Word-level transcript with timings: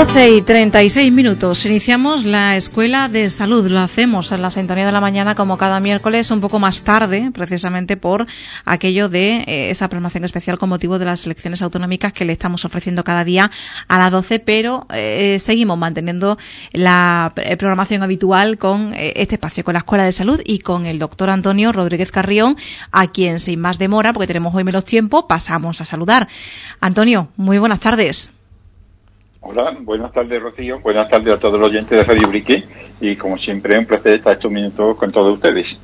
12 0.00 0.30
y 0.30 0.40
36 0.40 1.12
minutos. 1.12 1.66
Iniciamos 1.66 2.24
la 2.24 2.56
Escuela 2.56 3.10
de 3.10 3.28
Salud. 3.28 3.66
Lo 3.66 3.80
hacemos 3.80 4.32
en 4.32 4.40
la 4.40 4.50
sintonía 4.50 4.86
de 4.86 4.92
la 4.92 5.00
mañana 5.02 5.34
como 5.34 5.58
cada 5.58 5.78
miércoles, 5.78 6.30
un 6.30 6.40
poco 6.40 6.58
más 6.58 6.84
tarde, 6.84 7.30
precisamente 7.34 7.98
por 7.98 8.26
aquello 8.64 9.10
de 9.10 9.44
eh, 9.46 9.70
esa 9.70 9.90
programación 9.90 10.24
especial 10.24 10.56
con 10.56 10.70
motivo 10.70 10.98
de 10.98 11.04
las 11.04 11.26
elecciones 11.26 11.60
autonómicas 11.60 12.14
que 12.14 12.24
le 12.24 12.32
estamos 12.32 12.64
ofreciendo 12.64 13.04
cada 13.04 13.24
día 13.24 13.50
a 13.88 13.98
las 13.98 14.10
12, 14.10 14.38
pero 14.38 14.86
eh, 14.90 15.36
seguimos 15.38 15.76
manteniendo 15.76 16.38
la 16.72 17.34
eh, 17.36 17.58
programación 17.58 18.02
habitual 18.02 18.56
con 18.56 18.94
este 18.94 19.34
espacio, 19.34 19.64
con 19.64 19.74
la 19.74 19.80
Escuela 19.80 20.04
de 20.04 20.12
Salud 20.12 20.40
y 20.46 20.60
con 20.60 20.86
el 20.86 20.98
doctor 20.98 21.28
Antonio 21.28 21.72
Rodríguez 21.72 22.10
Carrión, 22.10 22.56
a 22.90 23.08
quien 23.08 23.38
sin 23.38 23.60
más 23.60 23.78
demora, 23.78 24.14
porque 24.14 24.28
tenemos 24.28 24.54
hoy 24.54 24.64
menos 24.64 24.86
tiempo, 24.86 25.28
pasamos 25.28 25.82
a 25.82 25.84
saludar. 25.84 26.26
Antonio, 26.80 27.28
muy 27.36 27.58
buenas 27.58 27.80
tardes. 27.80 28.32
Hola, 29.42 29.74
buenas 29.80 30.12
tardes 30.12 30.40
Rocío, 30.42 30.80
buenas 30.80 31.08
tardes 31.08 31.32
a 31.32 31.38
todos 31.38 31.58
los 31.58 31.70
oyentes 31.70 31.96
de 31.96 32.04
Radio 32.04 32.28
Brique 32.28 32.62
y 33.00 33.16
como 33.16 33.38
siempre 33.38 33.78
un 33.78 33.86
placer 33.86 34.12
estar 34.12 34.34
estos 34.34 34.50
minutos 34.50 34.96
con 34.96 35.10
todos 35.10 35.32
ustedes. 35.32 35.78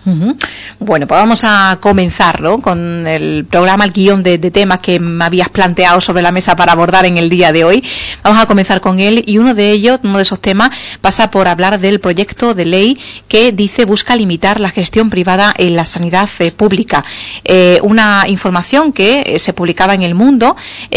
Bueno, 0.78 1.06
pues 1.06 1.18
vamos 1.20 1.42
a 1.44 1.78
comenzar 1.80 2.42
con 2.60 3.06
el 3.06 3.46
programa, 3.46 3.84
el 3.86 3.92
guion 3.92 4.22
de, 4.22 4.38
temas 4.38 4.80
que 4.80 5.00
me 5.00 5.24
habías 5.24 5.48
planteado 5.48 6.02
sobre 6.02 6.22
la 6.22 6.32
mesa 6.32 6.54
para 6.54 6.72
abordar 6.72 7.06
en 7.06 7.16
el 7.16 7.30
día 7.30 7.52
de 7.52 7.64
hoy. 7.64 7.84
Vamos 8.22 8.40
a 8.40 8.46
comenzar 8.46 8.82
con 8.82 9.00
él 9.00 9.24
y 9.26 9.38
uno 9.38 9.54
de 9.54 9.72
ellos, 9.72 10.00
uno 10.04 10.18
de 10.18 10.22
esos 10.22 10.40
temas, 10.40 10.70
pasa 11.00 11.30
por 11.30 11.48
hablar 11.48 11.80
del 11.80 11.98
proyecto 11.98 12.52
de 12.52 12.66
ley 12.66 12.98
que 13.28 13.52
dice 13.52 13.86
busca 13.86 14.14
limitar 14.14 14.60
la 14.60 14.70
gestión 14.70 15.08
privada 15.08 15.54
en 15.56 15.76
la 15.76 15.86
sanidad 15.86 16.28
eh, 16.40 16.52
pública. 16.52 17.04
Eh, 17.44 17.80
una 17.82 18.24
información 18.28 18.92
que 18.92 19.22
eh, 19.26 19.38
se 19.38 19.54
publicaba 19.54 19.94
en 19.94 20.02
El 20.02 20.14
Mundo 20.14 20.56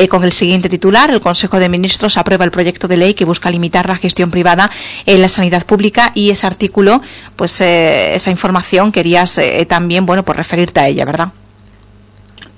con 0.10 0.23
el 0.23 0.32
siguiente 0.32 0.70
titular, 0.70 1.10
el 1.12 1.20
Consejo 1.20 1.60
de 1.60 1.70
Ministros 1.70 2.18
aprueba 2.18 2.46
el 2.46 2.48
proyecto 2.52 2.88
de 2.88 2.97
ley 2.97 3.14
que 3.14 3.25
busca 3.25 3.50
limitar 3.50 3.88
la 3.88 3.95
gestión 3.95 4.31
privada 4.31 4.69
en 5.05 5.22
la 5.22 5.28
sanidad 5.28 5.66
pública 5.66 6.11
y 6.14 6.30
ese 6.30 6.47
artículo, 6.47 7.02
pues 7.36 7.59
eh, 7.61 8.16
esa 8.16 8.31
información 8.31 8.92
querías 8.92 9.38
eh, 9.38 9.66
también, 9.67 10.05
bueno, 10.05 10.23
pues 10.23 10.38
referirte 10.38 10.80
a 10.80 10.88
ella, 10.88 11.05
¿verdad? 11.05 11.30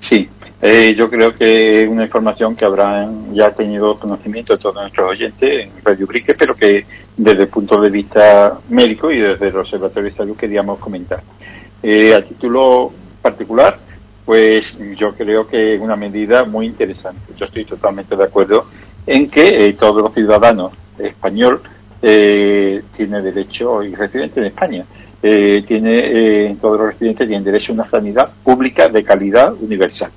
Sí, 0.00 0.28
eh, 0.60 0.94
yo 0.96 1.08
creo 1.08 1.34
que 1.34 1.82
es 1.82 1.88
una 1.88 2.04
información 2.04 2.56
que 2.56 2.64
habrán 2.64 3.34
ya 3.34 3.50
tenido 3.50 3.96
conocimiento 3.96 4.58
todos 4.58 4.76
nuestros 4.76 5.10
oyentes 5.10 5.64
en 5.64 5.70
Radio 5.84 6.06
Brique, 6.06 6.34
pero 6.34 6.54
que 6.54 6.84
desde 7.16 7.42
el 7.42 7.48
punto 7.48 7.80
de 7.80 7.90
vista 7.90 8.58
médico 8.68 9.10
y 9.10 9.20
desde 9.20 9.48
el 9.48 9.56
Observatorio 9.56 10.10
de 10.10 10.16
Salud 10.16 10.36
queríamos 10.36 10.78
comentar. 10.78 11.20
a 11.20 12.22
título 12.22 12.92
particular, 13.20 13.78
pues 14.24 14.78
yo 14.96 15.14
creo 15.14 15.46
que 15.46 15.74
es 15.74 15.80
una 15.80 15.96
medida 15.96 16.44
muy 16.44 16.66
interesante. 16.66 17.32
Yo 17.36 17.46
estoy 17.46 17.64
totalmente 17.64 18.16
de 18.16 18.24
acuerdo 18.24 18.66
en 19.06 19.28
que 19.28 19.74
todos 19.78 20.02
los 20.02 20.14
ciudadanos 20.14 20.72
españoles 20.98 21.60
eh, 22.00 22.82
tiene 22.94 23.22
derecho, 23.22 23.82
y 23.82 23.94
residente 23.94 24.40
en 24.40 24.46
España, 24.46 24.84
eh, 25.22 25.62
tiene, 25.66 26.00
eh, 26.04 26.56
todos 26.60 26.78
los 26.78 26.88
residentes 26.88 27.28
tienen 27.28 27.44
derecho 27.44 27.72
a 27.72 27.74
una 27.74 27.88
sanidad 27.88 28.28
pública 28.42 28.88
de 28.88 29.04
calidad 29.04 29.54
universal 29.54 30.10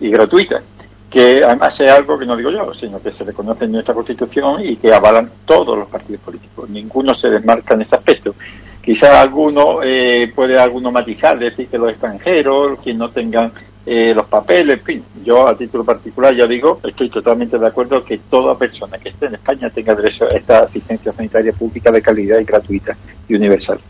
y 0.00 0.10
gratuita, 0.10 0.60
que 1.08 1.44
además 1.44 1.78
es 1.78 1.90
algo 1.90 2.18
que 2.18 2.26
no 2.26 2.36
digo 2.36 2.50
yo, 2.50 2.74
sino 2.74 3.00
que 3.00 3.12
se 3.12 3.22
reconoce 3.22 3.66
en 3.66 3.72
nuestra 3.72 3.94
Constitución 3.94 4.66
y 4.66 4.76
que 4.76 4.92
avalan 4.92 5.30
todos 5.44 5.78
los 5.78 5.86
partidos 5.88 6.22
políticos. 6.22 6.68
Ninguno 6.68 7.14
se 7.14 7.30
desmarca 7.30 7.74
en 7.74 7.82
ese 7.82 7.94
aspecto. 7.94 8.34
Quizás 8.82 9.10
alguno 9.10 9.80
eh, 9.80 10.32
puede 10.34 10.58
alguno 10.58 10.90
matizar, 10.90 11.38
decir 11.38 11.68
que 11.68 11.78
los 11.78 11.90
extranjeros, 11.90 12.80
quien 12.82 12.98
no 12.98 13.10
tengan 13.10 13.52
eh, 13.84 14.12
los 14.14 14.26
papeles, 14.26 14.78
en 14.78 14.84
fin. 14.84 15.04
Yo 15.24 15.46
a 15.46 15.56
título 15.56 15.84
particular 15.84 16.34
ya 16.34 16.46
digo, 16.46 16.80
estoy 16.84 17.08
totalmente 17.08 17.58
de 17.58 17.66
acuerdo 17.66 18.04
que 18.04 18.18
toda 18.18 18.56
persona 18.56 18.98
que 18.98 19.08
esté 19.08 19.26
en 19.26 19.34
España 19.34 19.70
tenga 19.70 19.94
derecho 19.94 20.26
a 20.26 20.36
esta 20.36 20.60
asistencia 20.60 21.12
sanitaria 21.12 21.52
pública 21.52 21.90
de 21.90 22.02
calidad 22.02 22.38
y 22.38 22.44
gratuita 22.44 22.96
y 23.28 23.34
universal. 23.34 23.80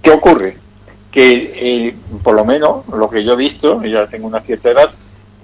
¿Qué 0.00 0.10
ocurre? 0.10 0.56
Que 1.10 1.52
eh, 1.56 1.94
por 2.22 2.34
lo 2.34 2.44
menos 2.44 2.86
lo 2.88 3.08
que 3.08 3.24
yo 3.24 3.34
he 3.34 3.36
visto, 3.36 3.82
ya 3.84 4.06
tengo 4.06 4.26
una 4.26 4.40
cierta 4.40 4.70
edad, 4.70 4.90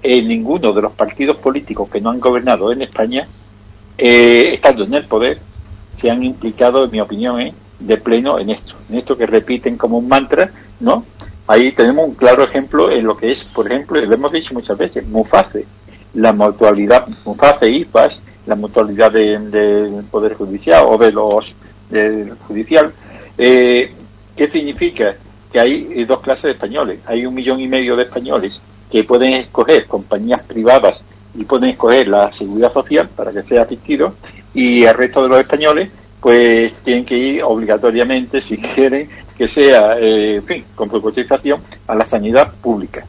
ninguno 0.03 0.73
de 0.73 0.81
los 0.81 0.93
partidos 0.93 1.37
políticos 1.37 1.89
que 1.89 2.01
no 2.01 2.09
han 2.09 2.19
gobernado 2.19 2.71
en 2.71 2.81
España, 2.81 3.27
eh, 3.97 4.51
estando 4.53 4.83
en 4.83 4.93
el 4.95 5.05
poder, 5.05 5.39
se 5.97 6.09
han 6.09 6.23
implicado, 6.23 6.85
en 6.85 6.91
mi 6.91 6.99
opinión, 6.99 7.51
de 7.79 7.97
pleno 7.97 8.39
en 8.39 8.49
esto, 8.49 8.73
en 8.89 8.97
esto 8.97 9.17
que 9.17 9.25
repiten 9.25 9.77
como 9.77 9.97
un 9.99 10.07
mantra, 10.07 10.51
¿no? 10.79 11.05
Ahí 11.47 11.71
tenemos 11.71 12.07
un 12.07 12.15
claro 12.15 12.43
ejemplo 12.43 12.91
en 12.91 13.05
lo 13.05 13.17
que 13.17 13.31
es, 13.31 13.43
por 13.45 13.67
ejemplo, 13.67 13.99
lo 13.99 14.13
hemos 14.13 14.31
dicho 14.31 14.53
muchas 14.53 14.77
veces, 14.77 15.05
MUFACE, 15.07 15.65
la 16.13 16.33
mutualidad, 16.33 17.07
MUFACE 17.25 17.69
IFAS, 17.69 18.21
la 18.45 18.55
mutualidad 18.55 19.11
del 19.11 20.03
Poder 20.09 20.35
Judicial 20.35 20.83
o 20.87 20.97
de 20.97 21.11
los 21.11 21.53
del 21.89 22.35
Judicial. 22.47 22.91
Eh, 23.37 23.91
¿Qué 24.35 24.47
significa? 24.47 25.15
Que 25.51 25.59
hay 25.59 26.05
dos 26.05 26.21
clases 26.21 26.43
de 26.43 26.51
españoles. 26.51 26.99
Hay 27.05 27.25
un 27.25 27.33
millón 27.33 27.59
y 27.59 27.67
medio 27.67 27.95
de 27.95 28.03
españoles 28.03 28.61
que 28.89 29.03
pueden 29.03 29.33
escoger 29.33 29.87
compañías 29.87 30.41
privadas 30.43 31.01
y 31.33 31.43
pueden 31.43 31.71
escoger 31.71 32.07
la 32.07 32.31
seguridad 32.31 32.73
social 32.73 33.09
para 33.09 33.31
que 33.31 33.43
sea 33.43 33.63
asistido 33.63 34.15
y 34.53 34.83
el 34.83 34.93
resto 34.93 35.23
de 35.23 35.29
los 35.29 35.39
españoles 35.39 35.89
pues 36.19 36.75
tienen 36.83 37.03
que 37.03 37.17
ir 37.17 37.43
obligatoriamente, 37.43 38.41
si 38.41 38.57
quieren, 38.57 39.09
que 39.41 39.47
sea, 39.47 39.97
eh, 39.97 40.35
en 40.35 40.43
fin, 40.43 40.65
con 40.75 40.91
su 40.91 41.01
cotización 41.01 41.61
a 41.87 41.95
la 41.95 42.05
sanidad 42.05 42.53
pública. 42.61 43.03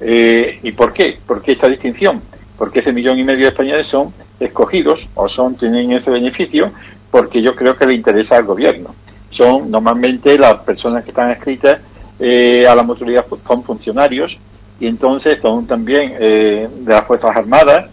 Eh, 0.00 0.60
¿Y 0.62 0.70
por 0.70 0.92
qué? 0.92 1.18
¿Por 1.26 1.42
qué 1.42 1.50
esta 1.50 1.66
distinción? 1.66 2.22
Porque 2.56 2.78
ese 2.78 2.92
millón 2.92 3.18
y 3.18 3.24
medio 3.24 3.46
de 3.46 3.48
españoles 3.48 3.88
son 3.88 4.14
escogidos 4.38 5.08
o 5.16 5.28
son 5.28 5.56
tienen 5.56 5.90
ese 5.90 6.12
beneficio 6.12 6.70
porque 7.10 7.42
yo 7.42 7.56
creo 7.56 7.76
que 7.76 7.86
le 7.86 7.94
interesa 7.94 8.36
al 8.36 8.44
gobierno. 8.44 8.94
Son 9.32 9.68
normalmente 9.68 10.38
las 10.38 10.58
personas 10.58 11.02
que 11.02 11.10
están 11.10 11.32
escritas 11.32 11.80
eh, 12.20 12.64
a 12.64 12.76
la 12.76 12.84
mutualidad 12.84 13.26
son 13.44 13.64
funcionarios 13.64 14.38
y 14.78 14.86
entonces 14.86 15.40
son 15.42 15.66
también 15.66 16.16
de 16.20 16.68
las 16.86 17.04
Fuerzas 17.04 17.36
Armadas, 17.36 17.86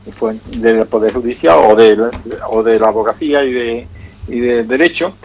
del 0.52 0.86
Poder 0.86 1.14
Judicial 1.14 1.58
o 1.68 1.76
de, 1.76 2.12
o 2.48 2.62
de 2.62 2.80
la 2.80 2.90
abogacía 2.90 3.44
y 3.44 3.52
de, 3.52 3.88
y 4.28 4.40
de 4.40 4.64
Derecho 4.66 5.16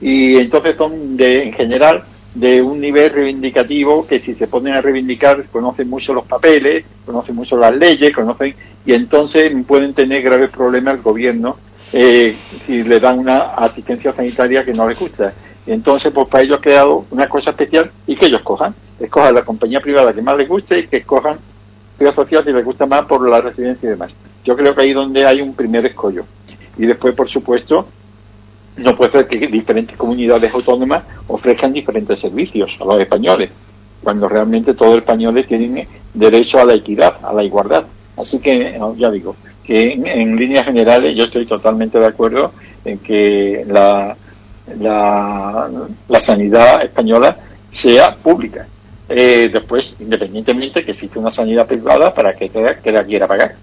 y 0.00 0.36
entonces 0.36 0.76
son 0.76 1.16
de, 1.16 1.44
en 1.44 1.52
general 1.52 2.04
de 2.34 2.62
un 2.62 2.80
nivel 2.80 3.10
reivindicativo 3.10 4.06
que 4.06 4.20
si 4.20 4.34
se 4.34 4.46
ponen 4.46 4.74
a 4.74 4.80
reivindicar 4.80 5.44
conocen 5.46 5.88
mucho 5.88 6.14
los 6.14 6.24
papeles, 6.24 6.84
conocen 7.04 7.34
mucho 7.34 7.56
las 7.56 7.74
leyes, 7.74 8.12
conocen 8.12 8.54
y 8.84 8.92
entonces 8.92 9.52
pueden 9.66 9.94
tener 9.94 10.22
graves 10.22 10.50
problemas 10.50 10.94
al 10.94 11.02
gobierno 11.02 11.56
eh, 11.92 12.36
si 12.66 12.82
le 12.82 13.00
dan 13.00 13.18
una 13.18 13.54
asistencia 13.54 14.12
sanitaria 14.12 14.64
que 14.64 14.74
no 14.74 14.88
les 14.88 14.98
gusta. 14.98 15.32
Entonces, 15.66 16.12
pues 16.12 16.28
para 16.28 16.44
ellos 16.44 16.58
ha 16.58 16.62
quedado 16.62 17.04
una 17.10 17.28
cosa 17.28 17.50
especial 17.50 17.90
y 18.06 18.16
que 18.16 18.26
ellos 18.26 18.42
cojan, 18.42 18.74
escojan 18.98 19.34
la 19.34 19.42
compañía 19.42 19.80
privada 19.80 20.14
que 20.14 20.22
más 20.22 20.36
les 20.36 20.48
guste 20.48 20.78
y 20.78 20.86
que 20.86 20.98
escojan 20.98 21.38
la 21.98 22.12
social 22.12 22.44
si 22.44 22.52
les 22.52 22.64
gusta 22.64 22.86
más 22.86 23.04
por 23.04 23.28
la 23.28 23.40
residencia 23.40 23.86
y 23.86 23.90
demás. 23.90 24.12
Yo 24.44 24.56
creo 24.56 24.74
que 24.74 24.82
ahí 24.82 24.92
donde 24.92 25.26
hay 25.26 25.40
un 25.40 25.54
primer 25.54 25.84
escollo. 25.84 26.24
Y 26.76 26.86
después, 26.86 27.14
por 27.14 27.28
supuesto, 27.28 27.86
no 28.78 28.96
puede 28.96 29.12
ser 29.12 29.26
que 29.26 29.46
diferentes 29.46 29.96
comunidades 29.96 30.52
autónomas 30.54 31.02
ofrezcan 31.26 31.72
diferentes 31.72 32.20
servicios 32.20 32.76
a 32.80 32.84
los 32.84 33.00
españoles, 33.00 33.50
cuando 34.02 34.28
realmente 34.28 34.74
todos 34.74 34.92
los 34.92 34.98
españoles 35.00 35.46
tienen 35.46 35.86
derecho 36.14 36.60
a 36.60 36.64
la 36.64 36.74
equidad, 36.74 37.16
a 37.22 37.32
la 37.32 37.42
igualdad. 37.42 37.84
Así 38.16 38.40
que, 38.40 38.78
ya 38.96 39.10
digo, 39.10 39.36
que 39.64 39.92
en, 39.92 40.36
líneas 40.36 40.64
generales 40.64 41.16
yo 41.16 41.24
estoy 41.24 41.46
totalmente 41.46 41.98
de 41.98 42.06
acuerdo 42.06 42.52
en 42.84 42.98
que 42.98 43.64
la, 43.68 44.16
la, 44.80 46.20
sanidad 46.20 46.82
española 46.82 47.36
sea 47.70 48.14
pública. 48.14 48.66
Eh, 49.08 49.48
después, 49.52 49.96
independientemente 50.00 50.84
que 50.84 50.90
existe 50.90 51.18
una 51.18 51.30
sanidad 51.32 51.66
privada 51.66 52.12
para 52.12 52.34
que, 52.34 52.50
que 52.50 52.92
la 52.92 53.04
quiera 53.04 53.26
pagar 53.26 53.56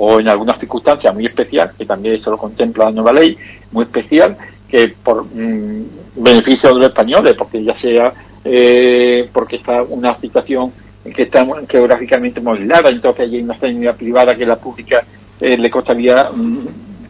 o 0.00 0.20
en 0.20 0.28
algunas 0.28 0.58
circunstancias 0.58 1.12
muy 1.12 1.26
especial, 1.26 1.72
que 1.76 1.84
también 1.84 2.20
se 2.20 2.30
lo 2.30 2.38
contempla 2.38 2.84
la 2.84 2.92
nueva 2.92 3.12
ley, 3.12 3.36
muy 3.72 3.82
especial, 3.82 4.36
que 4.68 4.88
por 5.02 5.24
mm, 5.24 5.84
beneficio 6.16 6.70
de 6.70 6.74
los 6.76 6.88
españoles, 6.88 7.34
porque 7.36 7.62
ya 7.64 7.74
sea 7.74 8.12
eh, 8.44 9.28
porque 9.32 9.56
está 9.56 9.82
una 9.82 10.18
situación 10.18 10.72
que 11.14 11.22
está 11.22 11.46
geográficamente 11.68 12.40
muy 12.40 12.58
aislada, 12.58 12.90
entonces 12.90 13.30
hay 13.30 13.40
una 13.40 13.58
sanidad 13.58 13.96
privada 13.96 14.34
que 14.34 14.46
la 14.46 14.56
pública 14.56 15.04
eh, 15.40 15.56
le 15.56 15.70
costaría 15.70 16.30
mm, 16.30 16.66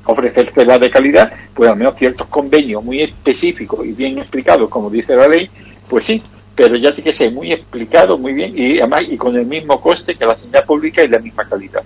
ofrecerse 0.07 0.65
de 0.65 0.91
calidad, 0.91 1.33
pues 1.55 1.71
al 1.71 1.77
menos 1.77 1.97
ciertos 1.97 2.27
convenios 2.29 2.83
muy 2.83 3.03
específicos 3.03 3.85
y 3.85 3.93
bien 3.93 4.19
explicados, 4.19 4.69
como 4.69 4.89
dice 4.89 5.15
la 5.15 5.29
ley, 5.29 5.51
pues 5.89 6.07
sí, 6.07 6.23
pero 6.55 6.77
ya 6.77 6.93
tiene 6.93 7.11
que 7.11 7.17
ser 7.17 7.33
muy 7.33 7.53
explicado, 7.53 8.19
muy 8.19 8.33
bien, 8.33 8.53
y 8.57 8.79
además 8.79 9.03
y 9.09 9.17
con 9.17 9.37
el 9.37 9.47
mismo 9.47 9.81
coste 9.81 10.15
que 10.15 10.27
la 10.27 10.37
sanidad 10.37 10.65
pública 10.65 11.03
y 11.03 11.09
la 11.09 11.19
misma 11.19 11.45
calidad. 11.49 11.83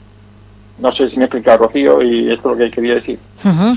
No 0.83 0.91
sé 0.91 1.09
si 1.09 1.17
me 1.17 1.23
he 1.23 1.27
explicado, 1.27 1.59
Rocío, 1.59 2.03
y 2.03 2.33
esto 2.33 2.53
es 2.53 2.59
lo 2.59 2.65
que 2.65 2.71
quería 2.73 2.95
decir. 2.95 3.17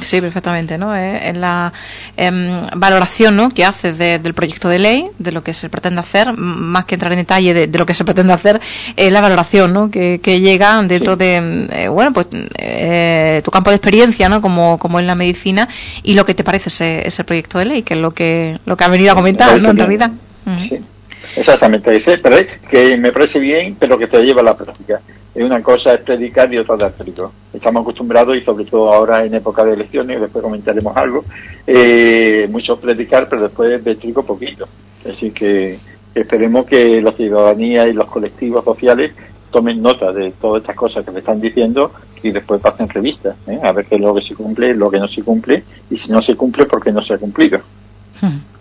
sí, 0.02 0.19
perfectamente, 0.19 0.75
¿no? 0.78 0.96
Eh, 0.96 1.30
en 1.30 1.40
la 1.40 1.72
em, 2.18 2.57
valoración 2.75 3.36
¿no? 3.36 3.50
que 3.50 3.63
haces 3.63 4.00
del 4.00 4.34
proyecto 4.34 4.68
de 4.69 4.80
ley, 4.80 5.07
de 5.19 5.31
lo 5.31 5.44
que 5.44 5.54
se 5.54 5.69
pretende 5.69 6.02
hacer, 6.02 6.34
más 6.36 6.86
que 6.86 6.96
entrar 6.96 7.12
en 7.12 7.19
detalle 7.19 7.54
de, 7.54 7.78
lo 7.78 7.86
que 7.86 7.94
se 7.94 8.04
pretende 8.04 8.34
hacer, 8.34 8.60
es 8.96 9.12
la 9.12 9.22
valoración 9.22 9.72
¿no? 9.72 9.92
que, 9.92 10.19
llega 10.40 10.81
dentro 10.81 11.16
de, 11.16 11.68
eh, 11.72 11.88
bueno, 11.90 12.12
pues 12.12 12.28
eh, 12.57 13.42
tu 13.46 13.52
campo 13.52 13.69
de 13.69 13.75
experiencia, 13.75 14.28
¿no? 14.28 14.42
Como, 14.42 14.80
como 14.80 15.00
en 15.00 15.06
la 15.06 15.16
medicina, 15.16 15.69
y 16.02 16.16
lo 16.16 16.25
que 16.25 16.34
te 16.34 16.44
parece 16.44 16.69
ese, 16.69 17.07
ese 17.07 17.24
proyecto 17.24 17.60
de 17.60 17.66
ley, 17.66 17.84
que 17.84 17.94
es 17.94 18.00
lo 18.00 18.12
que, 18.12 18.60
lo 18.66 18.75
que 18.75 18.84
ha 18.84 18.88
venido 18.88 19.12
a 19.12 19.16
comentar, 19.16 19.62
¿no? 19.62 19.69
En 19.69 19.78
realidad. 19.78 20.12
Sí. 20.57 20.80
Exactamente, 21.36 21.96
ese, 21.96 22.18
pero 22.18 22.38
que 22.69 22.98
me 22.98 23.12
parece 23.12 23.40
bien, 23.40 23.75
pero 23.80 23.98
que 23.98 24.07
te 24.07 24.24
lleva 24.24 24.42
a 24.42 24.46
la 24.46 24.57
práctica. 24.57 25.02
Una 25.36 25.62
cosa 25.62 25.96
es 25.96 26.02
predicar 26.02 26.54
y 26.54 26.58
otra 26.58 26.78
dar 26.78 26.94
trigo. 26.94 27.32
Estamos 27.54 27.82
acostumbrados, 27.82 28.38
y 28.38 28.42
sobre 28.42 28.64
todo 28.64 28.94
ahora 28.94 29.26
en 29.26 29.34
época 29.34 29.66
de 29.66 29.74
elecciones, 29.74 30.22
después 30.22 30.42
comentaremos 30.42 30.96
algo, 30.96 31.26
eh, 31.68 32.48
mucho 32.50 32.80
predicar, 32.80 33.28
pero 33.28 33.42
después 33.42 33.84
de 33.84 33.96
trigo 33.96 34.24
poquito. 34.24 34.66
Así 35.10 35.32
que 35.32 35.78
esperemos 36.14 36.66
que 36.66 37.02
la 37.02 37.12
ciudadanía 37.12 37.86
y 37.88 37.94
los 37.94 38.06
colectivos 38.06 38.64
sociales 38.64 39.12
tomen 39.52 39.82
nota 39.82 40.14
de 40.14 40.32
todas 40.32 40.62
estas 40.62 40.76
cosas 40.76 41.06
que 41.06 41.12
me 41.12 41.20
están 41.20 41.42
diciendo 41.42 41.92
y 42.24 42.31
después 42.31 42.62
pasen 42.62 42.90
revistas, 42.90 43.36
¿eh? 43.48 43.60
a 43.62 43.72
ver 43.74 43.86
qué 43.86 43.96
es 43.96 44.02
lo 44.02 44.16
que 44.16 44.22
se 44.22 44.36
cumple, 44.36 44.74
lo 44.74 44.90
que 44.90 45.00
no 45.00 45.08
se 45.08 45.22
cumple, 45.22 45.64
y 45.90 45.98
si 45.98 46.12
no 46.12 46.22
se 46.22 46.36
cumple, 46.36 46.66
¿por 46.66 46.81
qué 46.81 46.92
no 46.92 47.04
se 47.04 47.14
ha 47.14 47.18
cumplido? 47.18 47.60
Hmm. 48.22 48.55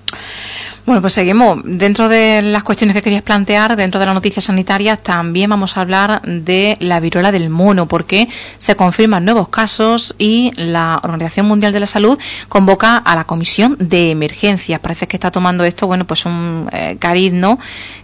Bueno, 0.87 1.01
pues 1.01 1.15
seguimos. 1.15 1.61
Dentro 1.65 2.11
de 2.11 2.43
las 2.43 2.63
cuestiones 2.63 2.95
que 2.95 3.01
querías 3.01 3.23
plantear, 3.23 3.75
dentro 3.75 3.99
de 3.99 4.05
las 4.05 4.15
noticias 4.15 4.45
sanitarias, 4.45 5.03
también 5.03 5.49
vamos 5.49 5.79
a 5.79 5.81
hablar 5.81 6.21
de 6.23 6.77
la 6.79 7.01
viruela 7.01 7.33
del 7.33 7.49
mono, 7.49 7.89
porque 7.89 8.29
se 8.59 8.77
confirman 8.77 9.25
nuevos 9.25 9.49
casos 9.49 10.15
y 10.19 10.53
la 10.57 11.01
Organización 11.03 11.47
Mundial 11.47 11.73
de 11.73 11.81
la 11.81 11.87
Salud 11.87 12.19
convoca 12.51 12.99
a 12.99 13.17
la 13.17 13.25
Comisión 13.25 13.79
de 13.81 14.11
Emergencias. 14.11 14.79
Parece 14.79 15.09
que 15.09 15.17
está 15.17 15.31
tomando 15.31 15.65
esto, 15.65 15.87
bueno, 15.87 16.07
pues 16.07 16.27
un 16.27 16.69
eh, 16.71 16.97
cariz, 16.99 17.33
¿no? 17.33 17.59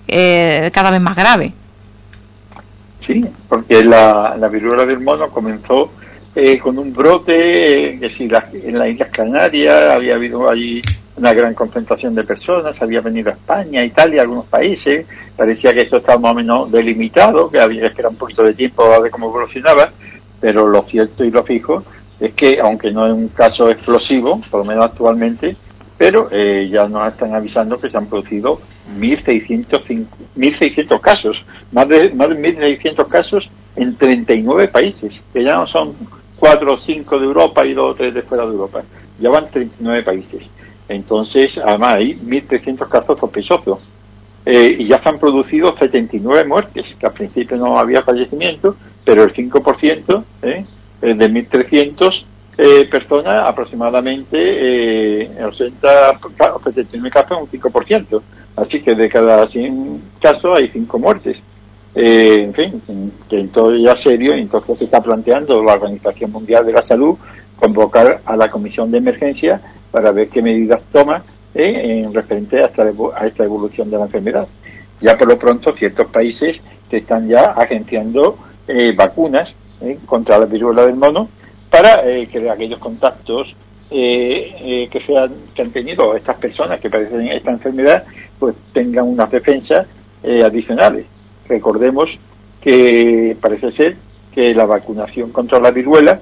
Eh, 0.08 0.70
cada 0.72 0.90
vez 0.90 1.02
más 1.02 1.16
grave. 1.16 1.52
Sí, 2.98 3.22
porque 3.46 3.84
la, 3.84 4.36
la 4.38 4.48
viruela 4.48 4.86
del 4.86 5.00
mono 5.00 5.28
comenzó 5.28 5.92
eh, 6.34 6.58
con 6.58 6.78
un 6.78 6.94
brote, 6.94 7.98
que 8.00 8.08
si 8.08 8.24
en 8.24 8.78
las 8.78 8.88
Islas 8.88 9.10
Canarias 9.10 9.92
había 9.92 10.14
habido 10.14 10.48
allí 10.48 10.80
una 11.20 11.32
gran 11.34 11.54
concentración 11.54 12.14
de 12.14 12.24
personas, 12.24 12.80
había 12.80 13.02
venido 13.02 13.28
a 13.28 13.34
España, 13.34 13.84
Italia, 13.84 14.22
algunos 14.22 14.46
países, 14.46 15.04
parecía 15.36 15.74
que 15.74 15.82
esto 15.82 15.98
estaba 15.98 16.18
más 16.18 16.32
o 16.32 16.36
menos 16.36 16.72
delimitado, 16.72 17.50
que 17.50 17.60
había 17.60 17.82
que 17.82 17.88
esperar 17.88 18.10
un 18.10 18.16
poquito 18.16 18.42
de 18.42 18.54
tiempo 18.54 18.84
a 18.84 18.98
ver 18.98 19.10
cómo 19.10 19.28
evolucionaba, 19.28 19.92
pero 20.40 20.66
lo 20.66 20.80
cierto 20.82 21.22
y 21.22 21.30
lo 21.30 21.44
fijo 21.44 21.84
es 22.18 22.32
que, 22.32 22.58
aunque 22.58 22.90
no 22.90 23.06
es 23.06 23.12
un 23.12 23.28
caso 23.28 23.70
explosivo, 23.70 24.40
por 24.50 24.60
lo 24.60 24.64
menos 24.64 24.86
actualmente, 24.86 25.56
pero 25.98 26.28
eh, 26.32 26.70
ya 26.72 26.88
nos 26.88 27.06
están 27.06 27.34
avisando 27.34 27.78
que 27.78 27.90
se 27.90 27.98
han 27.98 28.06
producido 28.06 28.58
1.600 28.98 31.00
casos, 31.02 31.44
más 31.72 31.86
de, 31.86 32.14
más 32.14 32.30
de 32.30 32.36
1.600 32.36 33.06
casos 33.08 33.50
en 33.76 33.94
39 33.94 34.68
países, 34.68 35.22
que 35.34 35.44
ya 35.44 35.56
no 35.56 35.66
son 35.66 35.94
4 36.38 36.72
o 36.72 36.76
5 36.78 37.18
de 37.18 37.26
Europa 37.26 37.66
y 37.66 37.74
2 37.74 37.90
o 37.90 37.94
3 37.94 38.14
de 38.14 38.22
fuera 38.22 38.46
de 38.46 38.52
Europa, 38.52 38.82
ya 39.18 39.28
van 39.28 39.50
39 39.50 40.02
países. 40.02 40.48
Entonces, 40.90 41.56
además 41.58 41.94
hay 41.94 42.14
1.300 42.14 42.88
casos 42.88 43.20
sospechosos. 43.20 43.78
Eh, 44.44 44.76
y 44.80 44.88
ya 44.88 45.00
se 45.00 45.08
han 45.08 45.20
producido 45.20 45.76
79 45.76 46.44
muertes, 46.44 46.96
que 46.98 47.06
al 47.06 47.12
principio 47.12 47.56
no 47.56 47.78
había 47.78 48.02
fallecimiento, 48.02 48.74
pero 49.04 49.22
el 49.22 49.32
5% 49.32 50.24
¿eh? 50.42 50.64
de 51.00 51.14
1.300 51.14 52.24
eh, 52.58 52.88
personas, 52.90 53.46
aproximadamente 53.46 55.22
eh, 55.22 55.44
80, 55.44 56.18
79 56.64 57.10
casos, 57.10 57.38
un 57.40 57.48
5%. 57.48 58.22
Así 58.56 58.82
que 58.82 58.96
de 58.96 59.08
cada 59.08 59.46
100 59.46 60.02
casos 60.20 60.58
hay 60.58 60.68
5 60.68 60.98
muertes. 60.98 61.40
Eh, 61.94 62.42
en 62.42 62.52
fin, 62.52 63.12
que 63.28 63.38
en 63.38 63.48
todo 63.50 63.76
ya 63.76 63.96
serio, 63.96 64.34
entonces 64.34 64.76
se 64.76 64.84
está 64.86 65.00
planteando 65.00 65.62
la 65.62 65.74
Organización 65.74 66.32
Mundial 66.32 66.66
de 66.66 66.72
la 66.72 66.82
Salud 66.82 67.16
convocar 67.56 68.22
a 68.24 68.36
la 68.36 68.50
Comisión 68.50 68.90
de 68.90 68.98
Emergencia 68.98 69.60
para 69.90 70.12
ver 70.12 70.28
qué 70.28 70.42
medidas 70.42 70.80
toma 70.92 71.22
eh, 71.54 72.02
en 72.04 72.14
referente 72.14 72.62
a 72.62 72.66
esta, 72.66 73.44
evolución 73.44 73.90
de 73.90 73.98
la 73.98 74.04
enfermedad. 74.04 74.46
Ya 75.00 75.16
por 75.16 75.28
lo 75.28 75.38
pronto 75.38 75.72
ciertos 75.72 76.06
países 76.08 76.60
que 76.88 76.98
están 76.98 77.28
ya 77.28 77.52
agenciando 77.52 78.38
eh, 78.68 78.92
vacunas 78.92 79.54
eh, 79.80 79.98
contra 80.06 80.38
la 80.38 80.46
viruela 80.46 80.86
del 80.86 80.96
mono 80.96 81.28
para 81.70 82.02
que 82.02 82.50
aquellos 82.50 82.80
contactos 82.80 83.54
que, 83.88 85.02
sean, 85.06 85.32
que 85.54 85.62
han 85.62 85.70
tenido 85.70 86.16
estas 86.16 86.36
personas 86.36 86.80
que 86.80 86.90
padecen 86.90 87.28
esta 87.28 87.52
enfermedad 87.52 88.04
pues 88.38 88.56
tengan 88.72 89.06
unas 89.06 89.30
defensas 89.30 89.86
adicionales. 90.24 91.06
Recordemos 91.48 92.18
que 92.60 93.36
parece 93.40 93.70
ser 93.70 93.96
que 94.32 94.52
la 94.52 94.66
vacunación 94.66 95.30
contra 95.30 95.60
la 95.60 95.70
viruela 95.70 96.20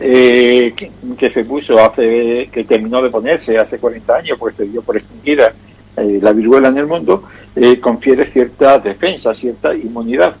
eh, 0.00 0.74
que, 1.16 1.30
se 1.30 1.44
puso 1.44 1.78
hace, 1.78 2.48
que 2.50 2.64
terminó 2.64 3.02
de 3.02 3.10
ponerse 3.10 3.58
hace 3.58 3.78
40 3.78 4.16
años, 4.16 4.38
pues 4.38 4.56
se 4.56 4.64
dio 4.64 4.82
por 4.82 4.96
extinguida 4.96 5.52
eh, 5.96 6.18
la 6.20 6.32
viruela 6.32 6.68
en 6.68 6.78
el 6.78 6.86
mundo, 6.86 7.22
eh, 7.54 7.78
confiere 7.78 8.26
cierta 8.26 8.78
defensa, 8.80 9.34
cierta 9.34 9.74
inmunidad, 9.74 10.34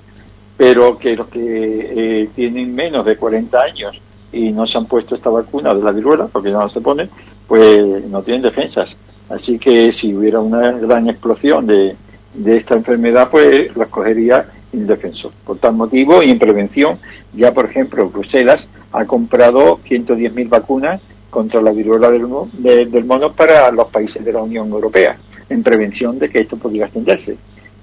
pero 0.56 0.98
que 0.98 1.14
los 1.14 1.28
que 1.28 1.42
eh, 1.42 2.28
tienen 2.34 2.74
menos 2.74 3.04
de 3.04 3.16
40 3.16 3.60
años 3.60 4.00
y 4.32 4.50
no 4.50 4.66
se 4.66 4.78
han 4.78 4.86
puesto 4.86 5.14
esta 5.14 5.30
vacuna 5.30 5.72
de 5.74 5.82
la 5.82 5.92
viruela, 5.92 6.26
porque 6.26 6.50
no 6.50 6.68
se 6.68 6.80
pone, 6.80 7.08
pues 7.46 8.04
no 8.06 8.22
tienen 8.22 8.42
defensas. 8.42 8.96
Así 9.28 9.58
que 9.58 9.92
si 9.92 10.12
hubiera 10.12 10.40
una 10.40 10.72
gran 10.72 11.08
explosión 11.08 11.66
de, 11.66 11.94
de 12.34 12.56
esta 12.56 12.74
enfermedad, 12.74 13.28
pues 13.30 13.74
la 13.76 13.86
cogería 13.86 14.46
indefenso. 14.72 15.30
Por 15.44 15.58
tal 15.58 15.74
motivo 15.74 16.22
y 16.22 16.30
en 16.30 16.38
prevención, 16.38 16.98
ya 17.32 17.54
por 17.54 17.66
ejemplo 17.66 18.08
Bruselas 18.10 18.68
ha 18.94 19.04
comprado 19.06 19.80
110.000 19.84 20.48
vacunas 20.48 21.00
contra 21.28 21.60
la 21.60 21.72
viruela 21.72 22.10
del, 22.10 22.90
del, 22.90 23.04
mono 23.04 23.32
para 23.32 23.70
los 23.72 23.88
países 23.88 24.24
de 24.24 24.32
la 24.32 24.40
Unión 24.40 24.70
Europea, 24.70 25.16
en 25.48 25.64
prevención 25.64 26.16
de 26.16 26.30
que 26.30 26.40
esto 26.40 26.56
pudiera 26.56 26.86
extenderse. 26.86 27.36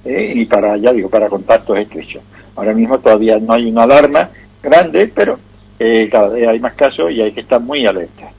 ¿eh? 0.05 0.31
Y 0.33 0.45
para, 0.45 0.77
ya 0.77 0.93
digo, 0.93 1.09
para 1.09 1.27
contactos 1.27 1.77
estrechos. 1.77 2.23
Ahora 2.55 2.73
mismo 2.73 2.97
todavía 2.99 3.37
no 3.39 3.53
hay 3.53 3.69
una 3.69 3.83
alarma 3.83 4.29
grande, 4.63 5.11
pero 5.13 5.37
eh, 5.77 6.07
cada 6.09 6.29
vez 6.29 6.47
hay 6.47 6.59
más 6.61 6.73
casos 6.75 7.11
y 7.11 7.21
hay 7.21 7.33
que 7.33 7.41
estar 7.41 7.59
muy 7.59 7.85
alerta. 7.85 8.31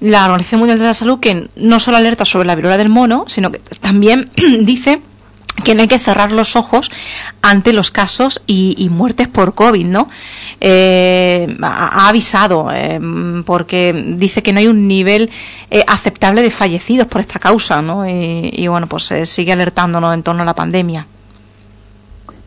La 0.00 0.24
Organización 0.24 0.58
Mundial 0.60 0.78
de 0.78 0.84
la 0.84 0.94
Salud 0.94 1.18
que 1.18 1.48
no 1.56 1.80
solo 1.80 1.96
alerta 1.96 2.26
sobre 2.26 2.46
la 2.46 2.54
viruela 2.54 2.76
del 2.76 2.90
mono, 2.90 3.24
sino 3.26 3.50
que 3.50 3.60
también 3.80 4.30
dice 4.60 5.00
que 5.64 5.74
no 5.74 5.82
hay 5.82 5.88
que 5.88 5.98
cerrar 5.98 6.32
los 6.32 6.56
ojos 6.56 6.90
ante 7.42 7.72
los 7.72 7.90
casos 7.90 8.42
y, 8.46 8.88
muertes 8.90 9.28
por 9.28 9.54
COVID, 9.54 9.86
¿no? 9.86 10.08
Eh, 10.60 11.46
ha, 11.62 12.08
avisado, 12.08 12.68
eh, 12.72 13.00
porque 13.44 13.92
dice 14.16 14.42
que 14.42 14.52
no 14.52 14.60
hay 14.60 14.66
un 14.66 14.86
nivel 14.88 15.30
eh, 15.70 15.84
aceptable 15.86 16.42
de 16.42 16.50
fallecidos 16.50 17.06
por 17.06 17.20
esta 17.20 17.38
causa, 17.38 17.82
¿no? 17.82 18.08
Y, 18.08 18.66
bueno, 18.68 18.86
pues 18.86 19.12
sigue 19.24 19.52
alertándonos 19.52 20.14
en 20.14 20.22
torno 20.22 20.42
a 20.42 20.46
la 20.46 20.54
pandemia. 20.54 21.06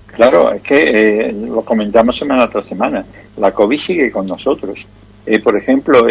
Claro, 0.07 0.51
es 0.53 0.61
que 0.61 1.33
lo 1.33 1.61
comentamos 1.61 2.17
semana 2.17 2.49
tras 2.49 2.65
semana. 2.65 3.05
La 3.37 3.51
COVID 3.51 3.79
sigue 3.79 4.11
con 4.11 4.27
nosotros. 4.27 4.85
por 5.43 5.55
ejemplo, 5.55 6.05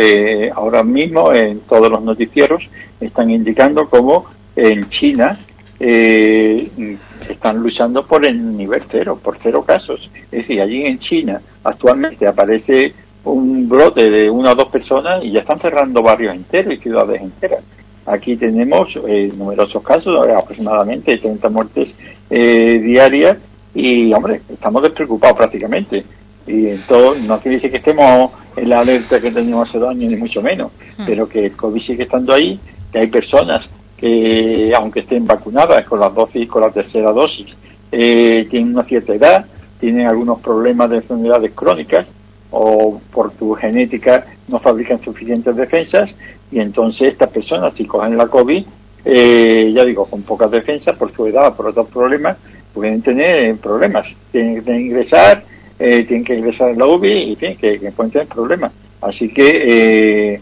ahora 0.55 0.83
mismo 0.83 1.33
en 1.33 1.61
todos 1.61 1.91
los 1.91 2.03
noticieros 2.03 2.71
están 3.01 3.31
indicando 3.31 3.89
cómo 3.89 4.27
en 4.57 4.89
China 4.89 5.39
eh, 5.81 6.97
están 7.29 7.63
luchando 7.63 8.07
por 8.07 8.25
el 8.25 8.57
nivel 8.57 8.83
cero, 8.91 9.19
por 9.23 9.39
cero 9.43 9.65
casos. 9.65 10.11
Es 10.31 10.31
decir, 10.31 10.61
allí 10.61 10.85
en 10.85 10.99
China 10.99 11.41
actualmente 11.65 12.27
aparece 12.27 12.95
un 13.25 13.69
brote 13.69 14.11
de 14.11 14.31
una 14.31 14.53
o 14.53 14.55
dos 14.55 14.69
personas 14.69 15.23
y 15.23 15.33
ya 15.33 15.41
están 15.41 15.59
cerrando 15.59 16.03
barrios 16.03 16.35
enteros 16.35 16.75
y 16.75 16.79
ciudades 16.79 17.21
enteras. 17.21 17.61
Aquí 18.07 18.37
tenemos 18.37 18.99
eh, 19.07 19.31
numerosos 19.37 19.83
casos, 19.83 20.27
aproximadamente 20.29 21.19
30 21.19 21.49
muertes 21.51 21.99
eh, 22.31 22.81
diarias 22.83 23.37
y, 23.75 24.13
hombre, 24.15 24.41
estamos 24.49 24.83
despreocupados 24.83 25.37
prácticamente. 25.37 26.05
Y 26.47 26.69
entonces, 26.69 27.23
no 27.25 27.39
quiere 27.39 27.57
decir 27.57 27.71
que 27.71 27.77
estemos 27.77 28.31
en 28.57 28.71
la 28.71 28.81
alerta 28.81 29.21
que 29.21 29.31
teníamos 29.31 29.69
hace 29.69 29.79
dos 29.79 29.91
años, 29.91 30.11
ni 30.11 30.17
mucho 30.17 30.41
menos, 30.41 30.73
hmm. 30.97 31.05
pero 31.05 31.29
que 31.29 31.47
el 31.47 31.53
COVID 31.53 31.81
sigue 31.81 32.05
estando 32.05 32.33
ahí, 32.33 32.59
que 32.91 32.99
hay 32.99 33.09
personas 33.09 33.71
que 33.99 34.73
aunque 34.75 35.01
estén 35.01 35.27
vacunadas 35.27 35.85
con 35.85 36.01
las 36.01 36.15
dosis, 36.15 36.49
con 36.49 36.63
la 36.63 36.71
tercera 36.71 37.13
dosis, 37.13 37.57
eh, 37.91 38.47
tienen 38.49 38.75
una 38.75 38.85
cierta 38.85 39.15
edad, 39.15 39.45
tienen 39.79 40.07
algunos 40.07 40.41
problemas 40.41 40.91
de 40.91 40.97
enfermedades 40.97 41.53
crónicas 41.55 42.07
o 42.51 43.01
por 43.13 43.33
tu 43.33 43.55
genética 43.55 44.25
no 44.47 44.59
fabrican 44.59 45.03
suficientes 45.03 45.55
defensas 45.55 46.15
y 46.51 46.61
entonces 46.61 47.13
estas 47.13 47.29
personas 47.31 47.75
si 47.75 47.85
cogen 47.85 48.17
la 48.17 48.29
COVID, 48.29 48.65
eh, 49.05 49.73
ya 49.75 49.85
digo, 49.85 50.07
con 50.07 50.23
pocas 50.23 50.51
defensas 50.51 50.97
por 50.97 51.11
su 51.11 51.27
edad 51.27 51.55
por 51.55 51.67
otros 51.67 51.89
problemas, 51.89 52.37
pueden 52.73 53.03
tener 53.03 53.57
problemas, 53.57 54.17
tienen 54.31 54.65
que 54.65 54.81
ingresar 54.81 55.43
eh, 55.79 56.05
tienen 56.05 56.25
que 56.25 56.35
ingresar 56.35 56.71
a 56.71 56.75
la 56.75 56.87
UBI 56.87 57.33
y 57.33 57.37
que, 57.37 57.57
que 57.57 57.93
pueden 57.93 58.11
tener 58.11 58.27
problemas. 58.27 58.73
Así 59.01 59.29
que, 59.29 60.33
eh, 60.35 60.41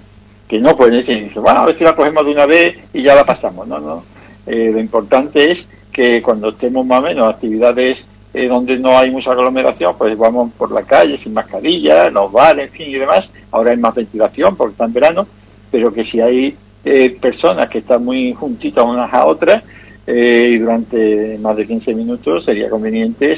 que 0.48 0.60
no 0.60 0.76
pueden 0.76 0.94
decir, 0.94 1.30
bueno, 1.34 1.60
a 1.60 1.66
ver 1.66 1.76
si 1.76 1.84
la 1.84 1.96
cogemos 1.96 2.24
de 2.24 2.32
una 2.32 2.46
vez 2.46 2.76
y 2.92 3.02
ya 3.02 3.14
la 3.14 3.24
pasamos. 3.24 3.66
No, 3.66 3.80
no. 3.80 4.04
Eh, 4.46 4.70
lo 4.72 4.78
importante 4.78 5.50
es 5.50 5.66
que 5.90 6.22
cuando 6.22 6.50
estemos 6.50 6.86
más 6.86 7.00
o 7.00 7.06
menos 7.06 7.34
actividades 7.34 8.06
eh, 8.32 8.46
donde 8.46 8.78
no 8.78 8.96
hay 8.96 9.10
mucha 9.10 9.32
aglomeración, 9.32 9.96
pues 9.98 10.16
vamos 10.16 10.52
por 10.56 10.70
la 10.70 10.82
calle 10.82 11.16
sin 11.16 11.32
mascarilla, 11.32 12.10
los 12.10 12.30
bares, 12.30 12.66
en 12.66 12.72
fin 12.72 12.90
y 12.90 12.94
demás. 12.94 13.32
Ahora 13.50 13.72
hay 13.72 13.76
más 13.76 13.94
ventilación 13.94 14.54
porque 14.56 14.72
está 14.72 14.84
en 14.84 14.92
verano, 14.92 15.26
pero 15.70 15.92
que 15.92 16.04
si 16.04 16.20
hay 16.20 16.56
personas 17.20 17.68
que 17.68 17.78
están 17.78 18.04
muy 18.04 18.32
juntitas 18.32 18.84
unas 18.84 19.12
a 19.12 19.26
otras 19.26 19.64
y 20.06 20.56
durante 20.56 21.36
más 21.38 21.56
de 21.56 21.66
15 21.66 21.94
minutos 21.94 22.44
sería 22.44 22.70
conveniente 22.70 23.34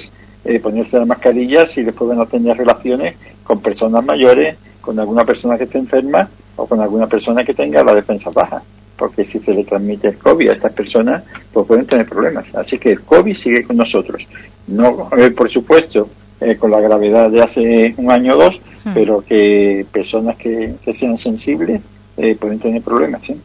ponerse 0.63 0.99
la 0.99 1.07
mascarilla 1.07 1.67
si 1.67 1.83
después 1.83 2.11
van 2.11 2.21
a 2.21 2.27
tener 2.27 2.59
relaciones 2.59 3.17
con 3.45 3.63
personas 3.63 4.05
mayores 4.05 4.55
con 4.83 5.01
alguna 5.01 5.25
persona 5.25 5.57
que 5.57 5.65
esté 5.65 5.79
enferma 5.79 6.29
o 6.59 6.67
con 6.67 6.81
alguna 6.81 7.07
persona 7.07 7.45
que 7.45 7.55
tenga 7.55 7.83
la 7.83 7.95
defensa 7.95 8.31
baja, 8.31 8.63
porque 8.97 9.25
si 9.25 9.39
se 9.39 9.55
le 9.55 9.65
transmite 9.65 10.09
el 10.09 10.19
COVID 10.19 10.51
a 10.51 10.53
estas 10.53 10.73
personas, 10.73 11.23
pues 11.53 11.67
pueden 11.67 11.87
tener 11.87 12.07
problemas. 12.07 12.55
Así 12.55 12.79
que 12.79 12.93
el 12.93 13.01
COVID 13.01 13.35
sigue 13.35 13.65
con 13.65 13.77
nosotros. 13.77 14.27
No, 14.67 15.09
eh, 15.17 15.31
por 15.31 15.49
supuesto, 15.49 16.11
eh, 16.41 16.57
con 16.57 16.71
la 16.71 16.81
gravedad 16.81 17.31
de 17.31 17.41
hace 17.41 17.95
un 17.97 18.11
año 18.11 18.35
o 18.35 18.37
dos, 18.37 18.61
hmm. 18.85 18.91
pero 18.93 19.23
que 19.23 19.87
personas 19.91 20.37
que, 20.37 20.75
sean 20.95 21.17
sensibles 21.17 21.81
eh, 22.17 22.37
pueden 22.39 22.59
tener 22.59 22.83
problemas. 22.83 23.23
¿sí? 23.25 23.41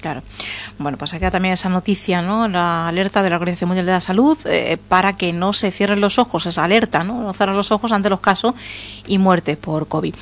Claro. 0.00 0.22
Bueno, 0.78 0.98
pues 0.98 1.14
acá 1.14 1.30
también 1.30 1.54
esa 1.54 1.68
noticia, 1.68 2.20
¿no? 2.20 2.46
La 2.46 2.88
alerta 2.88 3.22
de 3.22 3.30
la 3.30 3.36
Organización 3.36 3.68
Mundial 3.68 3.86
de 3.86 3.92
la 3.92 4.00
Salud 4.00 4.36
eh, 4.44 4.76
para 4.88 5.16
que 5.16 5.32
no 5.32 5.52
se 5.52 5.70
cierren 5.70 6.00
los 6.00 6.18
ojos, 6.18 6.46
esa 6.46 6.64
alerta, 6.64 7.04
¿no? 7.04 7.22
No 7.22 7.32
cerrar 7.32 7.54
los 7.54 7.72
ojos 7.72 7.92
ante 7.92 8.10
los 8.10 8.20
casos 8.20 8.54
y 9.06 9.18
muertes 9.18 9.56
por 9.56 9.88
COVID. 9.88 10.14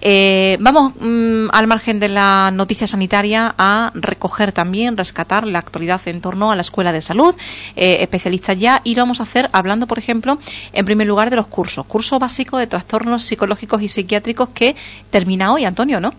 Eh, 0.00 0.56
vamos 0.60 0.94
mm, 0.98 1.48
al 1.52 1.66
margen 1.66 2.00
de 2.00 2.08
la 2.08 2.50
noticia 2.50 2.86
sanitaria 2.86 3.54
a 3.58 3.90
recoger 3.94 4.52
también, 4.52 4.96
rescatar 4.96 5.46
la 5.46 5.58
actualidad 5.58 6.00
en 6.06 6.20
torno 6.20 6.50
a 6.50 6.56
la 6.56 6.62
Escuela 6.62 6.92
de 6.92 7.02
Salud, 7.02 7.34
eh, 7.76 7.98
especialistas 8.00 8.56
ya, 8.56 8.80
y 8.84 8.94
lo 8.94 9.02
vamos 9.02 9.20
a 9.20 9.24
hacer 9.24 9.50
hablando, 9.52 9.86
por 9.86 9.98
ejemplo, 9.98 10.38
en 10.72 10.84
primer 10.84 11.06
lugar 11.06 11.28
de 11.28 11.36
los 11.36 11.46
cursos. 11.46 11.84
Curso 11.86 12.18
básico 12.18 12.56
de 12.56 12.66
trastornos 12.66 13.22
psicológicos 13.24 13.82
y 13.82 13.88
psiquiátricos 13.88 14.48
que 14.54 14.76
termina 15.10 15.52
hoy, 15.52 15.66
Antonio, 15.66 16.00
¿no? 16.00 16.14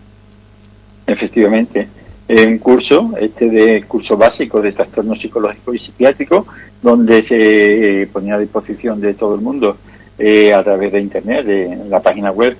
Efectivamente 1.06 1.88
un 2.28 2.58
curso, 2.58 3.12
este 3.20 3.48
de 3.48 3.84
curso 3.84 4.16
básico 4.16 4.60
de 4.60 4.72
trastornos 4.72 5.20
psicológicos 5.20 5.74
y 5.74 5.78
psiquiátricos, 5.78 6.44
donde 6.82 7.22
se 7.22 8.02
eh, 8.02 8.06
ponía 8.08 8.34
a 8.34 8.38
disposición 8.38 9.00
de 9.00 9.14
todo 9.14 9.36
el 9.36 9.40
mundo 9.40 9.78
eh, 10.18 10.52
a 10.52 10.64
través 10.64 10.92
de 10.92 11.00
internet, 11.00 11.46
de 11.46 11.78
la 11.88 12.00
página 12.00 12.32
web 12.32 12.56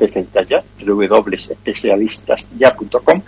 ya, 0.48 0.62
www.especialistasya.com. 0.84 3.22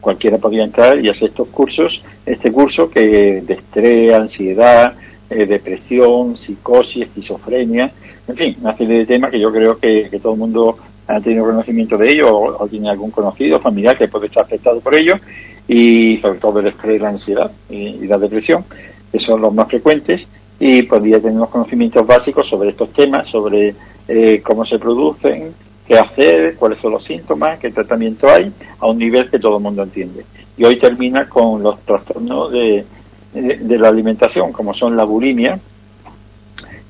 Cualquiera 0.00 0.38
podía 0.38 0.64
entrar 0.64 0.98
y 1.02 1.08
hacer 1.08 1.30
estos 1.30 1.48
cursos, 1.48 2.02
este 2.26 2.50
curso 2.50 2.90
que 2.90 3.42
de 3.42 3.54
estrés, 3.54 4.14
ansiedad, 4.14 4.94
eh, 5.30 5.46
depresión, 5.46 6.36
psicosis, 6.36 7.04
esquizofrenia, 7.04 7.92
en 8.26 8.36
fin, 8.36 8.56
una 8.60 8.76
serie 8.76 8.98
de 8.98 9.06
temas 9.06 9.30
que 9.30 9.40
yo 9.40 9.52
creo 9.52 9.78
que, 9.78 10.10
todo 10.22 10.32
el 10.32 10.38
mundo 10.38 10.78
ha 11.06 11.20
tenido 11.20 11.44
conocimiento 11.44 11.98
de 11.98 12.10
ello 12.10 12.36
o, 12.36 12.66
tiene 12.68 12.90
algún 12.90 13.10
conocido, 13.10 13.60
familiar 13.60 13.96
que 13.96 14.08
puede 14.08 14.26
estar 14.26 14.44
afectado 14.44 14.80
por 14.80 14.94
ello 14.94 15.16
y 15.66 16.18
sobre 16.18 16.38
todo 16.38 16.60
el 16.60 16.68
estrés, 16.68 17.00
la 17.00 17.08
ansiedad 17.10 17.50
y, 17.70 18.06
la 18.06 18.18
depresión, 18.18 18.64
que 19.10 19.18
son 19.18 19.40
los 19.40 19.54
más 19.54 19.68
frecuentes, 19.68 20.26
y 20.58 20.82
podría 20.82 21.18
tener 21.18 21.36
unos 21.36 21.48
conocimientos 21.48 22.06
básicos 22.06 22.48
sobre 22.48 22.70
estos 22.70 22.92
temas, 22.92 23.28
sobre 23.28 23.74
eh, 24.06 24.40
cómo 24.44 24.64
se 24.64 24.78
producen, 24.78 25.54
qué 25.86 25.98
hacer, 25.98 26.56
cuáles 26.56 26.78
son 26.78 26.92
los 26.92 27.04
síntomas, 27.04 27.58
qué 27.58 27.70
tratamiento 27.70 28.28
hay, 28.28 28.52
a 28.78 28.86
un 28.86 28.98
nivel 28.98 29.28
que 29.28 29.38
todo 29.38 29.56
el 29.56 29.62
mundo 29.62 29.82
entiende. 29.82 30.24
Y 30.56 30.64
hoy 30.64 30.76
termina 30.76 31.28
con 31.28 31.62
los 31.62 31.80
trastornos 31.80 32.52
de, 32.52 32.84
de, 33.32 33.78
la 33.78 33.88
alimentación, 33.88 34.52
como 34.52 34.72
son 34.72 34.96
la 34.96 35.04
bulimia, 35.04 35.58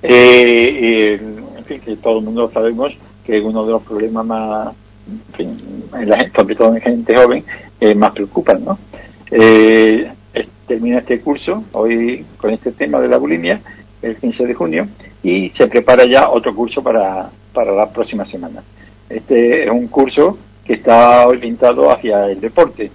eh, 0.02 1.18
en 1.56 1.64
fin, 1.64 1.80
que 1.80 1.96
todo 1.96 2.18
el 2.18 2.24
mundo 2.24 2.50
sabemos 2.52 2.94
que 3.24 3.38
es 3.38 3.44
uno 3.44 3.64
de 3.64 3.72
los 3.72 3.82
problemas 3.82 4.26
más, 4.26 4.74
en 5.38 6.08
la, 6.08 6.30
sobre 6.34 6.54
todo 6.54 6.74
en 6.74 6.82
gente 6.82 7.16
joven, 7.16 7.44
más 7.94 8.12
preocupan, 8.12 8.64
¿no? 8.64 8.78
Eh, 9.30 10.10
termina 10.66 10.98
este 10.98 11.20
curso 11.20 11.64
hoy 11.72 12.24
con 12.36 12.50
este 12.50 12.72
tema 12.72 13.00
de 13.00 13.08
la 13.08 13.18
bulimia 13.18 13.60
el 14.02 14.16
15 14.16 14.46
de 14.46 14.54
junio 14.54 14.88
y 15.22 15.50
se 15.50 15.66
prepara 15.66 16.04
ya 16.04 16.28
otro 16.28 16.54
curso 16.54 16.82
para, 16.82 17.30
para 17.52 17.72
la 17.72 17.90
próxima 17.90 18.26
semana. 18.26 18.62
Este 19.08 19.64
es 19.64 19.70
un 19.70 19.88
curso 19.88 20.38
que 20.64 20.74
está 20.74 21.26
orientado 21.26 21.90
hacia 21.90 22.30
el 22.30 22.40
deporte. 22.40 22.90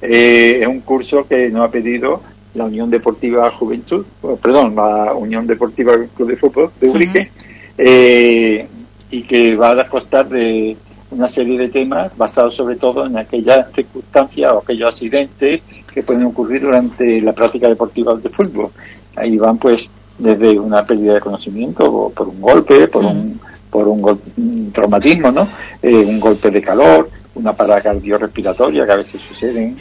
Eh, 0.00 0.58
es 0.60 0.66
un 0.66 0.80
curso 0.80 1.26
que 1.26 1.48
nos 1.50 1.68
ha 1.68 1.70
pedido 1.70 2.22
la 2.54 2.64
Unión 2.64 2.90
Deportiva 2.90 3.50
Juventud, 3.50 4.04
perdón, 4.42 4.74
la 4.74 5.14
Unión 5.14 5.46
Deportiva 5.46 5.94
Club 6.14 6.28
de 6.28 6.36
Fútbol 6.36 6.70
de 6.80 6.88
Ubrique, 6.88 7.30
eh, 7.78 8.66
y 9.10 9.22
que 9.22 9.56
va 9.56 9.80
a 9.80 9.88
costar 9.88 10.28
de 10.28 10.76
una 11.12 11.28
serie 11.28 11.58
de 11.58 11.68
temas 11.68 12.16
basados 12.16 12.54
sobre 12.54 12.76
todo 12.76 13.06
en 13.06 13.16
aquellas 13.16 13.70
circunstancias 13.72 14.52
o 14.52 14.58
aquellos 14.58 14.94
accidentes 14.94 15.60
que 15.92 16.02
pueden 16.02 16.24
ocurrir 16.24 16.62
durante 16.62 17.20
la 17.20 17.32
práctica 17.32 17.68
deportiva 17.68 18.14
de 18.14 18.28
fútbol. 18.28 18.70
Ahí 19.16 19.36
van 19.36 19.58
pues 19.58 19.90
desde 20.18 20.58
una 20.58 20.84
pérdida 20.84 21.14
de 21.14 21.20
conocimiento 21.20 22.10
por 22.14 22.28
un 22.28 22.40
golpe, 22.40 22.88
por 22.88 23.04
un 23.04 23.40
por 23.72 23.88
un, 23.88 24.70
traumatismo, 24.70 25.32
¿no? 25.32 25.48
Eh, 25.82 25.94
un 25.94 26.20
golpe 26.20 26.50
de 26.50 26.60
calor, 26.60 27.08
una 27.34 27.54
parada 27.54 27.80
cardiorrespiratoria 27.80 28.84
que 28.84 28.92
a 28.92 28.96
veces 28.96 29.22
sucede, 29.22 29.74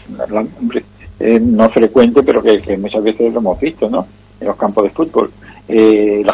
eh, 1.20 1.40
no 1.42 1.70
frecuente, 1.70 2.24
pero 2.24 2.42
que, 2.42 2.78
muchas 2.78 3.04
veces 3.04 3.34
lo 3.34 3.40
hemos 3.40 3.60
visto, 3.60 3.90
¿no? 3.90 4.08
En 4.40 4.48
los 4.48 4.56
campos 4.56 4.86
de 4.86 4.90
fútbol. 4.92 5.30
Eh, 5.68 6.26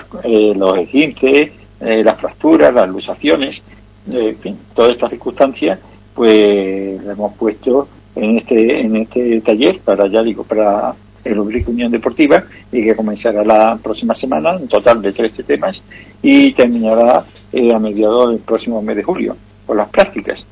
los 0.55 0.77
esguinces, 0.77 1.49
las 1.79 2.19
fracturas, 2.19 2.73
las 2.73 2.87
lusaciones, 2.87 3.63
en 4.11 4.37
fin, 4.37 4.57
todas 4.73 4.91
estas 4.91 5.09
circunstancias, 5.09 5.79
pues 6.13 7.03
la 7.03 7.13
hemos 7.13 7.33
puesto 7.33 7.87
en 8.15 8.37
este, 8.37 8.81
en 8.81 8.95
este 8.95 9.41
taller 9.41 9.79
para, 9.79 10.07
ya 10.07 10.23
digo, 10.23 10.43
para 10.43 10.95
el 11.23 11.39
Ubrique 11.39 11.71
Unión 11.71 11.91
Deportiva 11.91 12.43
y 12.71 12.83
que 12.83 12.95
comenzará 12.95 13.43
la 13.43 13.77
próxima 13.81 14.15
semana, 14.15 14.55
un 14.57 14.67
total 14.67 15.01
de 15.01 15.11
13 15.11 15.43
temas, 15.43 15.83
y 16.21 16.53
terminará 16.53 17.25
eh, 17.51 17.73
a 17.73 17.79
mediados 17.79 18.31
del 18.31 18.39
próximo 18.39 18.81
mes 18.81 18.95
de 18.95 19.03
julio, 19.03 19.35
con 19.65 19.77
las 19.77 19.89
prácticas. 19.89 20.45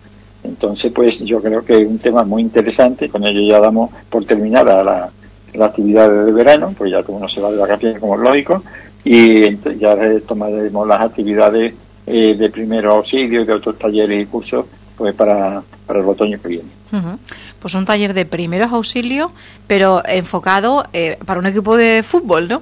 Entonces, 0.44 0.92
pues 0.92 1.24
yo 1.24 1.42
creo 1.42 1.66
que 1.66 1.82
es 1.82 1.88
un 1.88 1.98
tema 1.98 2.24
muy 2.24 2.42
interesante, 2.42 3.10
con 3.10 3.26
ello 3.26 3.42
ya 3.42 3.60
damos 3.60 3.90
por 4.10 4.26
terminada 4.26 4.84
la, 4.84 5.10
la 5.54 5.66
actividad 5.66 6.10
de 6.10 6.32
verano, 6.32 6.74
pues 6.78 6.92
ya 6.92 7.04
como 7.04 7.20
no 7.20 7.30
se 7.30 7.42
va 7.42 7.52
de 7.52 7.58
vacaciones 7.58 8.00
como 8.00 8.16
es 8.16 8.22
lógico, 8.22 8.64
y 9.04 9.58
ya 9.80 9.96
retomaremos 9.96 10.88
las 10.88 11.02
actividades 11.02 11.74
eh, 12.08 12.36
de 12.38 12.50
primer 12.50 12.86
auxilio 12.86 13.42
y 13.42 13.46
de 13.46 13.54
otros 13.54 13.78
talleres 13.80 14.22
y 14.22 14.26
cursos 14.26 14.66
pues 14.96 15.14
para, 15.14 15.64
para 15.86 16.00
el 16.00 16.06
otoño 16.06 16.40
que 16.42 16.48
viene. 16.48 16.70
Pues 17.60 17.76
un 17.76 17.86
taller 17.86 18.14
de 18.14 18.26
primeros 18.26 18.72
auxilios, 18.72 19.32
pero 19.68 20.02
enfocado 20.06 20.86
eh, 20.94 21.18
para 21.26 21.40
un 21.40 21.46
equipo 21.46 21.76
de 21.76 22.04
fútbol, 22.04 22.48
¿no? 22.48 22.62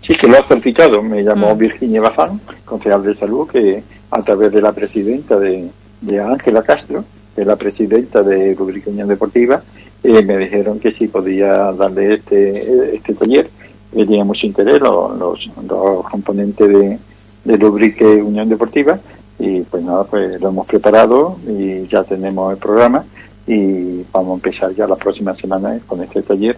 Sí, 0.00 0.14
que 0.14 0.28
lo 0.28 0.38
ha 0.38 0.48
solicitado. 0.48 1.02
Me 1.02 1.22
llamó 1.22 1.54
Virginia 1.56 2.00
Bazán, 2.00 2.40
concejal 2.64 3.02
de 3.02 3.14
salud, 3.14 3.48
que 3.48 3.82
a 4.10 4.22
través 4.22 4.52
de 4.52 4.62
la 4.62 4.72
presidenta 4.72 5.38
de, 5.38 5.68
de 6.00 6.20
Ángela 6.20 6.62
Castro, 6.62 7.04
de 7.34 7.44
la 7.44 7.56
presidenta 7.56 8.22
de 8.22 8.54
Rubrica 8.54 8.90
Unión 8.90 9.08
Deportiva, 9.08 9.62
eh, 10.02 10.22
me 10.22 10.38
dijeron 10.38 10.78
que 10.78 10.92
sí 10.92 11.08
podía 11.08 11.72
darle 11.72 12.14
este, 12.14 12.94
este 12.96 13.14
taller. 13.14 13.50
que 13.92 14.04
tenía 14.04 14.24
mucho 14.24 14.46
interés 14.46 14.80
los, 14.80 15.18
los, 15.18 15.50
los 15.68 16.08
componentes 16.08 16.68
de, 16.68 16.98
de 17.44 17.58
Lubrique 17.58 18.04
Unión 18.04 18.48
Deportiva 18.48 18.98
y 19.38 19.60
pues 19.62 19.82
nada, 19.82 20.04
pues 20.04 20.40
lo 20.40 20.48
hemos 20.48 20.66
preparado 20.66 21.38
y 21.46 21.86
ya 21.86 22.04
tenemos 22.04 22.52
el 22.52 22.58
programa 22.58 23.04
y 23.46 24.02
vamos 24.12 24.32
a 24.32 24.34
empezar 24.34 24.74
ya 24.74 24.86
la 24.86 24.96
próxima 24.96 25.34
semana 25.34 25.78
con 25.86 26.02
este 26.02 26.22
taller 26.22 26.56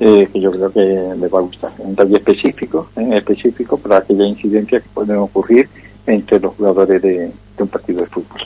eh, 0.00 0.28
que 0.32 0.40
yo 0.40 0.50
creo 0.50 0.72
que 0.72 0.80
les 0.80 1.32
va 1.32 1.38
a 1.38 1.42
gustar. 1.42 1.72
Un 1.78 1.94
taller 1.94 2.16
específico, 2.16 2.88
eh, 2.96 3.10
específico 3.12 3.78
para 3.78 3.98
aquellas 3.98 4.28
incidencias 4.28 4.82
que 4.82 4.88
pueden 4.88 5.16
ocurrir 5.18 5.68
entre 6.06 6.38
los 6.40 6.54
jugadores 6.54 7.00
de, 7.00 7.30
un 7.58 7.68
partido 7.68 8.00
de 8.00 8.06
fútbol. 8.06 8.40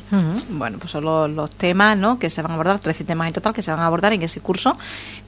Bueno, 0.51 0.79
pues 0.79 0.91
son 0.91 1.05
los, 1.05 1.51
temas 1.53 1.97
¿no? 1.97 2.19
que 2.19 2.31
se 2.31 2.43
van 2.43 2.53
a 2.53 2.55
abordar, 2.55 2.79
13 2.79 3.05
temas 3.05 3.29
en 3.29 3.35
total 3.35 3.55
que 3.55 3.63
se 3.63 3.71
van 3.71 3.81
a 3.81 3.87
abordar 3.87 4.13
en 4.13 4.23
ese 4.23 4.41
curso, 4.41 4.77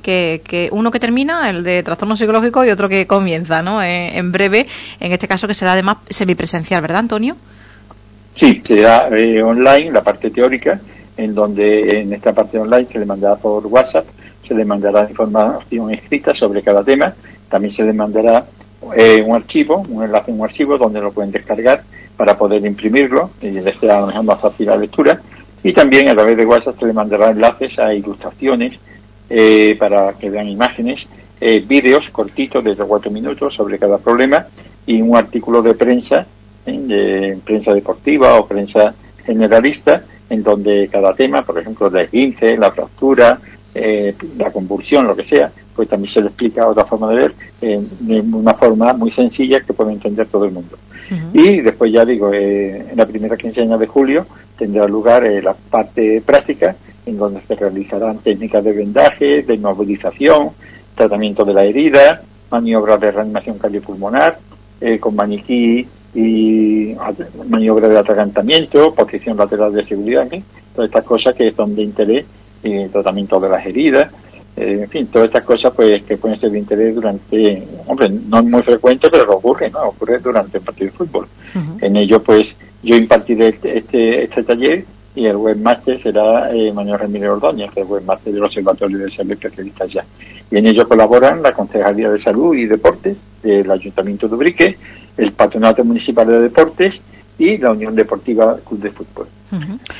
que, 0.03 0.43
que 0.45 0.69
uno 0.71 0.91
que 0.91 1.01
termina, 1.01 1.49
el 1.51 1.65
de 1.65 1.83
trastorno 1.83 2.17
psicológico, 2.17 2.65
y 2.65 2.71
otro 2.71 2.89
que 2.89 3.07
comienza 3.07 3.63
¿no? 3.63 3.83
Eh, 3.83 4.17
en 4.17 4.33
breve, 4.33 4.67
en 5.01 5.13
este 5.13 5.27
caso 5.27 5.47
que 5.47 5.55
será 5.55 5.73
además 5.73 5.99
semipresencial, 6.09 6.83
¿verdad, 6.83 6.99
Antonio? 7.01 7.37
Sí, 8.33 8.63
será 8.65 9.09
eh, 9.17 9.43
online, 9.43 9.91
la 9.91 10.03
parte 10.03 10.31
teórica, 10.31 10.81
en 11.17 11.35
donde 11.35 12.01
en 12.01 12.13
esta 12.13 12.33
parte 12.33 12.59
online 12.59 12.87
se 12.87 12.99
le 12.99 13.07
mandará 13.07 13.37
por 13.37 13.67
WhatsApp, 13.67 14.07
se 14.43 14.55
le 14.55 14.65
mandará 14.65 15.09
información 15.09 15.93
escrita 15.93 16.35
sobre 16.35 16.63
cada 16.63 16.85
tema, 16.85 17.15
también 17.49 17.73
se 17.73 17.83
le 17.83 17.93
mandará 17.93 18.47
eh, 18.97 19.23
un 19.27 19.35
archivo, 19.35 19.85
un 19.89 20.05
enlace 20.05 20.31
un 20.31 20.45
archivo 20.45 20.79
donde 20.79 21.01
lo 21.01 21.13
pueden 21.13 21.33
descargar 21.33 21.83
para 22.17 22.37
poder 22.37 22.65
imprimirlo 22.65 23.31
y 23.41 23.51
les 23.51 23.83
a 23.83 24.01
lo 24.01 24.07
mejor 24.09 24.25
más 24.25 24.41
fácil 24.41 24.67
la 24.67 24.77
lectura. 24.77 25.21
Y 25.63 25.73
también 25.73 26.09
a 26.09 26.15
través 26.15 26.37
de 26.37 26.47
WhatsApp 26.47 26.79
se 26.79 26.87
les 26.87 26.95
mandará 26.95 27.31
enlaces 27.31 27.79
a 27.79 27.93
ilustraciones 27.93 28.79
eh, 29.29 29.77
para 29.79 30.15
que 30.15 30.31
vean 30.31 30.49
imágenes, 30.49 31.09
eh, 31.41 31.63
vídeos 31.67 32.11
cortitos 32.11 32.65
de 32.65 32.75
3 32.75 32.87
cuatro 32.89 33.11
minutos 33.11 33.55
sobre 33.55 33.79
cada 33.79 33.99
problema 33.99 34.47
y 34.87 35.01
un 35.01 35.17
artículo 35.17 35.63
de 35.63 35.75
prensa, 35.75 36.27
de 36.67 37.39
prensa 37.45 37.73
deportiva 37.73 38.35
o 38.39 38.47
prensa 38.47 38.95
generalista, 39.25 40.05
en 40.29 40.43
donde 40.43 40.89
cada 40.91 41.15
tema, 41.15 41.43
por 41.43 41.59
ejemplo, 41.59 41.91
la 41.91 42.03
esguince, 42.03 42.57
la 42.57 42.73
fractura, 42.73 43.41
eh, 43.75 44.15
la 44.37 44.51
convulsión, 44.51 45.07
lo 45.07 45.17
que 45.17 45.25
sea, 45.25 45.53
pues 45.81 45.89
también 45.89 46.13
se 46.13 46.21
le 46.21 46.27
explica 46.27 46.69
otra 46.69 46.85
forma 46.85 47.09
de 47.09 47.17
ver, 47.17 47.35
eh, 47.63 47.83
de 48.01 48.21
una 48.21 48.53
forma 48.53 48.93
muy 48.93 49.11
sencilla 49.11 49.63
que 49.63 49.73
puede 49.73 49.93
entender 49.93 50.27
todo 50.27 50.45
el 50.45 50.53
mundo. 50.53 50.77
Y 51.33 51.63
después 51.63 51.91
ya 51.91 52.05
digo, 52.05 52.31
eh, 52.35 52.91
en 52.91 52.99
la 52.99 53.07
primera 53.07 53.35
quincena 53.35 53.79
de 53.79 53.87
julio 53.87 54.27
tendrá 54.59 54.87
lugar 54.87 55.23
la 55.43 55.55
parte 55.55 56.21
práctica, 56.21 56.77
en 57.07 57.17
donde 57.17 57.41
se 57.49 57.55
realizarán 57.55 58.19
técnicas 58.19 58.63
de 58.63 58.75
vendaje, 58.75 59.43
de 59.43 59.55
inmovilización, 59.55 60.51
tratamiento 60.95 61.47
de 61.47 61.55
la 61.55 61.65
herida, 61.65 62.21
maniobras 62.51 63.01
de 63.01 63.13
reanimación 63.13 63.57
cardiopulmonar, 63.59 64.39
con 65.01 65.17
maniquí 65.17 65.89
y 66.15 66.95
maniobra 67.49 67.89
de 67.89 67.99
atragantamiento, 67.99 68.95
posición 68.95 69.39
lateral 69.39 69.73
de 69.73 69.87
seguridad, 69.87 70.29
todas 70.75 70.91
estas 70.91 71.05
cosas 71.07 71.35
que 71.35 71.51
son 71.53 71.75
de 71.75 71.85
interés 71.85 72.27
y 72.63 72.87
tratamiento 72.89 73.41
de 73.41 73.49
las 73.49 73.65
heridas, 73.65 74.11
eh, 74.57 74.81
en 74.83 74.89
fin, 74.89 75.07
todas 75.07 75.29
estas 75.29 75.45
cosas 75.45 75.73
pues 75.75 76.03
que 76.03 76.17
pueden 76.17 76.37
ser 76.37 76.51
de 76.51 76.59
interés 76.59 76.95
durante, 76.95 77.67
hombre, 77.87 78.11
no 78.11 78.39
es 78.39 78.45
muy 78.45 78.63
frecuente, 78.63 79.09
pero 79.11 79.37
ocurre, 79.37 79.71
¿no? 79.71 79.81
Ocurre 79.85 80.19
durante 80.19 80.59
el 80.59 80.65
partido 80.65 80.91
de 80.91 80.97
fútbol. 80.97 81.29
En 81.81 81.97
ello 81.97 82.23
pues 82.23 82.57
yo 82.83 82.97
impartiré 82.97 83.49
este, 83.49 83.79
este, 83.79 84.25
este 84.25 84.43
taller 84.43 84.85
y 85.15 85.27
el 85.27 85.37
webmaster 85.37 86.01
será 86.01 86.55
eh, 86.55 86.73
Manuel 86.73 86.99
Ramírez 86.99 87.31
Ordóñez, 87.31 87.71
que 87.73 87.81
es 87.81 87.87
el 87.87 87.93
webmaster 87.93 88.33
del 88.33 88.45
Observatorio 88.45 88.99
de 88.99 89.11
Salud 89.11 89.33
Especialista 89.33 89.87
ya. 89.87 90.05
Y 90.51 90.57
en 90.57 90.67
ello 90.67 90.89
colaboran 90.89 91.43
la 91.43 91.53
Concejalía 91.53 92.11
de 92.11 92.19
Salud 92.19 92.55
y 92.55 92.67
Deportes 92.67 93.21
del 93.43 93.71
Ayuntamiento 93.71 94.29
de 94.29 94.35
Ubrique, 94.35 94.79
el 95.17 95.33
Patronato 95.33 95.85
Municipal 95.85 96.27
de 96.27 96.41
Deportes 96.41 97.03
y 97.41 97.57
la 97.57 97.71
Unión 97.71 97.95
Deportiva 97.95 98.59
Club 98.59 98.81
de 98.81 98.91
Fútbol. 98.91 99.27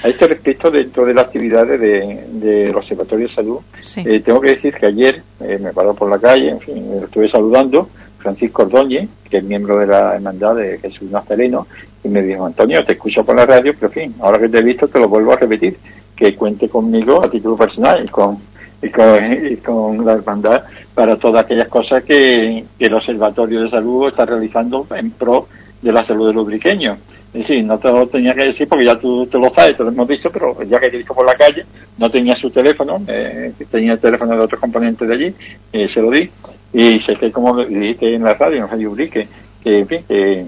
A 0.05 0.09
este 0.09 0.29
respecto, 0.29 0.71
dentro 0.71 1.07
de 1.07 1.15
las 1.15 1.25
actividades 1.25 1.81
del 1.81 2.39
de 2.39 2.71
Observatorio 2.75 3.27
de 3.27 3.33
Salud, 3.33 3.59
eh, 3.97 4.21
tengo 4.21 4.43
que 4.43 4.51
decir 4.51 4.75
que 4.75 4.87
ayer 4.87 5.23
eh, 5.41 5.59
me 5.59 5.73
paró 5.73 5.95
por 5.95 6.11
la 6.11 6.19
calle, 6.19 6.51
en 6.51 6.61
fin, 6.61 6.85
estuve 7.03 7.29
saludando, 7.29 7.89
Francisco 8.19 8.63
Ordóñez, 8.63 9.09
que 9.29 9.39
es 9.39 9.45
miembro 9.45 9.79
de 9.79 9.87
la 9.87 10.15
Hermandad 10.17 10.57
de 10.57 10.79
Jesús 10.79 11.11
Nazareno, 11.11 11.67
y 12.05 12.09
me 12.09 12.23
dijo, 12.23 12.45
Antonio, 12.45 12.85
te 12.85 12.93
escucho 12.93 13.25
por 13.25 13.35
la 13.35 13.47
radio, 13.47 13.73
pero 13.75 13.87
en 13.87 13.93
fin, 13.93 14.15
ahora 14.21 14.39
que 14.39 14.51
te 14.51 14.59
he 14.59 14.63
visto 14.63 14.87
te 14.87 14.99
lo 14.99 15.09
vuelvo 15.09 15.33
a 15.33 15.37
repetir, 15.37 15.79
que 16.15 16.37
cuente 16.37 16.69
conmigo 16.69 17.25
a 17.25 17.31
título 17.31 17.57
personal 17.57 18.05
y 18.05 18.09
con, 18.09 18.37
y 18.83 19.57
con, 19.57 20.05
la 20.05 20.13
Hermandad 20.13 20.65
para 20.95 21.17
todas 21.17 21.47
aquellas 21.47 21.69
cosas 21.69 22.05
que, 22.05 22.67
que 22.79 22.85
el 22.85 22.95
Observatorio 22.95 23.63
de 23.63 23.71
Salud 23.71 24.09
está 24.09 24.27
realizando 24.27 24.87
en 24.95 25.11
pro 25.13 25.49
de 25.81 25.93
la 25.93 26.05
salud 26.05 26.29
de 26.29 26.35
los 26.35 26.47
briqueños. 26.47 26.99
Y 27.33 27.43
sí, 27.45 27.63
no 27.63 27.79
te 27.79 27.91
lo 27.93 28.09
tenía 28.09 28.35
que 28.35 28.45
decir 28.45 28.69
porque 28.69 28.85
ya 28.85 28.99
tú 28.99 29.27
te 29.27 29.39
lo 29.39 29.55
sabes, 29.55 29.77
te 29.77 29.85
lo 29.85 29.91
hemos 29.91 30.09
dicho, 30.09 30.31
pero 30.33 30.61
ya 30.65 30.81
que 30.81 30.91
te 30.91 30.97
visto 30.97 31.15
por 31.15 31.25
la 31.25 31.37
calle, 31.37 31.65
no 31.97 32.11
tenía 32.11 32.35
su 32.35 32.51
teléfono, 32.51 33.03
eh, 33.07 33.53
tenía 33.71 33.93
el 33.93 34.01
teléfono 34.01 34.37
de 34.37 34.43
otros 34.43 34.61
componentes 34.61 35.07
de 35.07 35.15
allí, 35.15 35.35
eh, 35.73 35.87
se 35.87 36.03
lo 36.03 36.11
di. 36.11 36.29
Y 36.73 36.99
sé 36.99 37.15
que, 37.17 37.31
como 37.31 37.65
dijiste 37.65 38.15
en 38.15 38.25
la 38.25 38.35
radio, 38.35 38.65
en 38.65 38.69
Radio 38.69 38.91
Ubrique, 38.91 39.29
que, 39.63 39.79
en 39.79 39.87
fin, 39.87 40.05
que, 40.09 40.45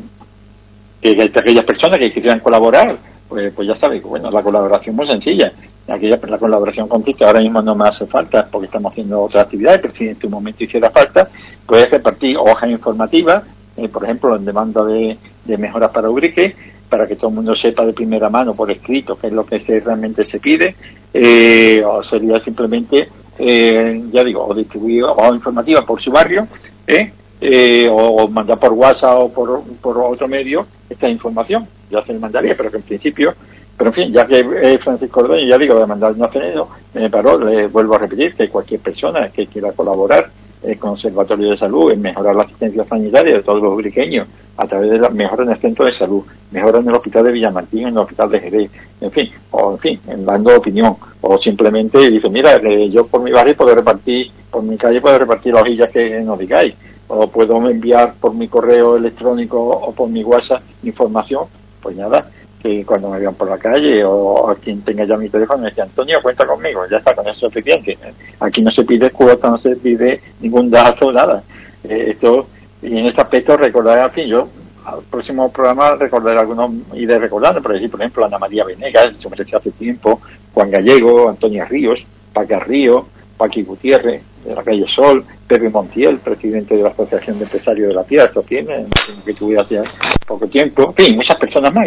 que, 1.00 1.22
aquellas 1.22 1.64
personas 1.64 1.98
que 2.00 2.12
quieran 2.12 2.40
colaborar, 2.40 2.96
pues, 3.28 3.52
pues 3.52 3.68
ya 3.68 3.76
sabes, 3.76 4.02
bueno, 4.02 4.30
la 4.30 4.42
colaboración 4.42 4.94
es 4.94 4.96
muy 4.96 5.06
sencilla. 5.06 5.52
Aquella, 5.88 6.18
la 6.28 6.38
colaboración 6.38 6.86
consiste, 6.86 7.24
ahora 7.24 7.40
mismo 7.40 7.60
no 7.60 7.74
me 7.74 7.88
hace 7.88 8.06
falta 8.06 8.46
porque 8.48 8.66
estamos 8.66 8.92
haciendo 8.92 9.22
otras 9.22 9.44
actividades, 9.44 9.80
pero 9.80 9.94
si 9.94 10.04
en 10.04 10.10
este 10.10 10.28
momento 10.28 10.62
hiciera 10.62 10.90
falta, 10.90 11.28
puedes 11.66 11.90
repartir 11.90 12.36
hojas 12.36 12.70
informativas, 12.70 13.42
eh, 13.76 13.88
por 13.88 14.04
ejemplo, 14.04 14.36
en 14.36 14.44
demanda 14.44 14.84
de, 14.84 15.16
de 15.44 15.58
mejoras 15.58 15.90
para 15.90 16.10
Ubrique, 16.10 16.54
para 16.92 17.06
que 17.06 17.16
todo 17.16 17.30
el 17.30 17.36
mundo 17.36 17.54
sepa 17.54 17.86
de 17.86 17.94
primera 17.94 18.28
mano 18.28 18.54
por 18.54 18.70
escrito 18.70 19.16
qué 19.18 19.28
es 19.28 19.32
lo 19.32 19.46
que 19.46 19.58
se, 19.60 19.80
realmente 19.80 20.24
se 20.24 20.38
pide, 20.38 20.76
eh, 21.14 21.82
o 21.82 22.02
sería 22.02 22.38
simplemente, 22.38 23.08
eh, 23.38 24.02
ya 24.12 24.22
digo, 24.22 24.46
o 24.46 24.54
distribuir 24.54 25.04
o 25.04 25.34
informativa 25.34 25.86
por 25.86 26.02
su 26.02 26.12
barrio, 26.12 26.46
eh, 26.86 27.88
o 27.90 28.28
mandar 28.28 28.58
por 28.58 28.72
WhatsApp 28.72 29.20
o 29.20 29.32
por, 29.32 29.98
otro 29.98 30.28
medio 30.28 30.66
esta 30.90 31.08
información. 31.08 31.66
Ya 31.90 32.04
se 32.04 32.12
le 32.12 32.18
mandaría, 32.18 32.54
pero 32.54 32.70
que 32.70 32.76
en 32.76 32.82
principio, 32.82 33.34
pero 33.74 33.88
en 33.88 33.94
fin, 33.94 34.12
ya 34.12 34.26
que 34.26 34.78
Francisco 34.78 35.20
Ordóñez, 35.20 35.48
ya 35.48 35.56
digo, 35.56 35.78
de 35.78 35.86
mandar 35.86 36.12
un 36.12 36.22
afenero, 36.22 36.68
me 36.92 37.08
paró, 37.08 37.38
le 37.42 37.68
vuelvo 37.68 37.94
a 37.94 38.00
repetir 38.00 38.34
que 38.34 38.50
cualquier 38.50 38.80
persona 38.80 39.30
que 39.30 39.46
quiera 39.46 39.72
colaborar 39.72 40.30
el 40.62 40.78
Conservatorio 40.78 41.50
de 41.50 41.56
Salud 41.56 41.90
en 41.92 42.02
mejorar 42.02 42.34
la 42.34 42.42
asistencia 42.42 42.84
sanitaria 42.84 43.36
de 43.36 43.42
todos 43.42 43.62
los 43.62 43.74
ubriqueños 43.74 44.26
a 44.56 44.66
través 44.66 44.90
de 44.90 44.98
la 44.98 45.08
mejora 45.08 45.44
en 45.44 45.50
el 45.50 45.58
centro 45.58 45.86
de 45.86 45.92
salud, 45.92 46.22
mejora 46.50 46.78
en 46.78 46.88
el 46.88 46.94
hospital 46.94 47.24
de 47.24 47.32
Villamartín, 47.32 47.82
en 47.82 47.88
el 47.88 47.98
hospital 47.98 48.30
de 48.30 48.40
Jerez, 48.40 48.70
en 49.00 49.10
fin, 49.10 49.30
o 49.50 49.72
en 49.72 49.78
fin, 49.78 50.00
dando 50.18 50.56
opinión, 50.56 50.96
o 51.20 51.38
simplemente 51.38 52.10
dice, 52.10 52.28
mira, 52.28 52.60
yo 52.88 53.06
por 53.06 53.22
mi 53.22 53.32
barrio 53.32 53.56
puedo 53.56 53.74
repartir, 53.74 54.30
por 54.50 54.62
mi 54.62 54.76
calle 54.76 55.00
puedo 55.00 55.18
repartir 55.18 55.54
las 55.54 55.62
hojillas 55.62 55.90
que 55.90 56.20
nos 56.20 56.38
digáis, 56.38 56.74
o 57.08 57.26
puedo 57.26 57.56
enviar 57.68 58.14
por 58.20 58.34
mi 58.34 58.48
correo 58.48 58.96
electrónico 58.96 59.58
o 59.58 59.92
por 59.92 60.08
mi 60.08 60.22
WhatsApp 60.22 60.62
información, 60.82 61.44
pues 61.82 61.96
nada, 61.96 62.30
que 62.62 62.84
cuando 62.84 63.10
me 63.10 63.18
vean 63.18 63.34
por 63.34 63.48
la 63.48 63.58
calle 63.58 64.04
o 64.04 64.48
a 64.48 64.54
quien 64.54 64.82
tenga 64.82 65.04
ya 65.04 65.16
mi 65.16 65.28
teléfono 65.28 65.62
me 65.62 65.70
dice 65.70 65.82
Antonio 65.82 66.22
cuenta 66.22 66.46
conmigo 66.46 66.86
ya 66.88 66.98
está 66.98 67.14
con 67.14 67.26
eso 67.26 67.46
es 67.46 67.52
suficiente 67.52 67.98
aquí 68.38 68.62
no 68.62 68.70
se 68.70 68.84
pide 68.84 69.10
cuota 69.10 69.50
no 69.50 69.58
se 69.58 69.74
pide 69.76 70.20
ningún 70.40 70.70
dato 70.70 71.10
nada. 71.10 71.42
Eh, 71.82 72.10
esto 72.10 72.46
y 72.80 72.98
en 72.98 73.06
este 73.06 73.20
aspecto 73.20 73.56
recordar 73.56 73.98
al 73.98 74.10
fin 74.12 74.28
yo 74.28 74.48
al 74.84 75.02
próximo 75.02 75.50
programa 75.50 75.96
recordaré 75.96 76.38
algunos 76.38 76.70
recordando 76.92 77.60
por 77.60 77.72
decir 77.72 77.90
por 77.90 78.00
ejemplo 78.00 78.24
Ana 78.24 78.38
María 78.38 78.64
Venegas 78.64 79.16
se 79.16 79.26
ofreció 79.26 79.58
hace 79.58 79.72
tiempo 79.72 80.20
Juan 80.54 80.70
Gallego 80.70 81.28
Antonia 81.28 81.64
Ríos 81.64 82.06
Paca 82.32 82.60
Río 82.60 83.06
Paqui 83.36 83.62
Gutiérrez 83.64 84.22
de 84.44 84.54
la 84.54 84.62
calle 84.62 84.86
Sol, 84.88 85.24
Pepe 85.46 85.68
Montiel, 85.68 86.18
presidente 86.18 86.76
de 86.76 86.82
la 86.82 86.90
Asociación 86.90 87.38
de 87.38 87.44
Empresarios 87.44 87.88
de 87.88 87.94
la 87.94 88.24
esto 88.24 88.42
tiene, 88.42 88.86
que 89.24 89.34
tuve 89.34 89.58
hace 89.58 89.82
poco 90.26 90.46
tiempo, 90.46 90.94
en 90.96 91.04
fin, 91.04 91.16
muchas 91.16 91.36
personas 91.36 91.72
más, 91.72 91.86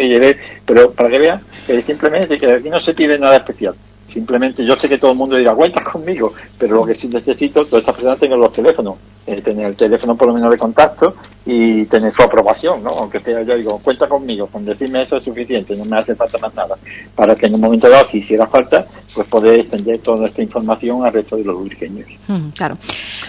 pero 0.64 0.90
para 0.92 1.08
que 1.10 1.18
vean 1.18 1.40
que 1.66 1.82
simplemente 1.82 2.36
que 2.36 2.52
aquí 2.52 2.70
no 2.70 2.80
se 2.80 2.94
pide 2.94 3.18
nada 3.18 3.36
especial. 3.36 3.74
Simplemente 4.16 4.64
yo 4.64 4.74
sé 4.76 4.88
que 4.88 4.96
todo 4.96 5.10
el 5.10 5.18
mundo 5.18 5.36
dirá, 5.36 5.54
cuenta 5.54 5.84
conmigo, 5.84 6.32
pero 6.56 6.76
lo 6.76 6.86
que 6.86 6.94
sí 6.94 7.06
necesito, 7.08 7.66
todas 7.66 7.80
estas 7.82 7.96
personas 7.96 8.18
tengan 8.18 8.40
los 8.40 8.50
teléfonos, 8.50 8.94
eh, 9.26 9.42
tener 9.42 9.66
el 9.66 9.76
teléfono 9.76 10.16
por 10.16 10.28
lo 10.28 10.32
menos 10.32 10.50
de 10.50 10.56
contacto 10.56 11.16
y 11.44 11.84
tener 11.84 12.10
su 12.10 12.22
aprobación, 12.22 12.82
¿no? 12.82 12.88
Aunque 12.88 13.20
sea, 13.20 13.42
yo 13.42 13.54
digo, 13.58 13.78
cuenta 13.84 14.08
conmigo, 14.08 14.46
con 14.46 14.64
decirme 14.64 15.02
eso 15.02 15.18
es 15.18 15.24
suficiente, 15.24 15.76
no 15.76 15.84
me 15.84 15.98
hace 15.98 16.14
falta 16.14 16.38
más 16.38 16.54
nada, 16.54 16.78
para 17.14 17.34
que 17.34 17.44
en 17.44 17.56
un 17.56 17.60
momento 17.60 17.90
dado, 17.90 18.08
si 18.08 18.20
hiciera 18.20 18.46
falta, 18.46 18.86
pues 19.12 19.26
poder 19.28 19.60
extender 19.60 19.98
toda 19.98 20.28
esta 20.28 20.40
información 20.40 21.04
al 21.04 21.12
resto 21.12 21.36
de 21.36 21.44
los 21.44 21.56
urqueños. 21.56 22.08
Mm, 22.26 22.48
claro. 22.56 22.78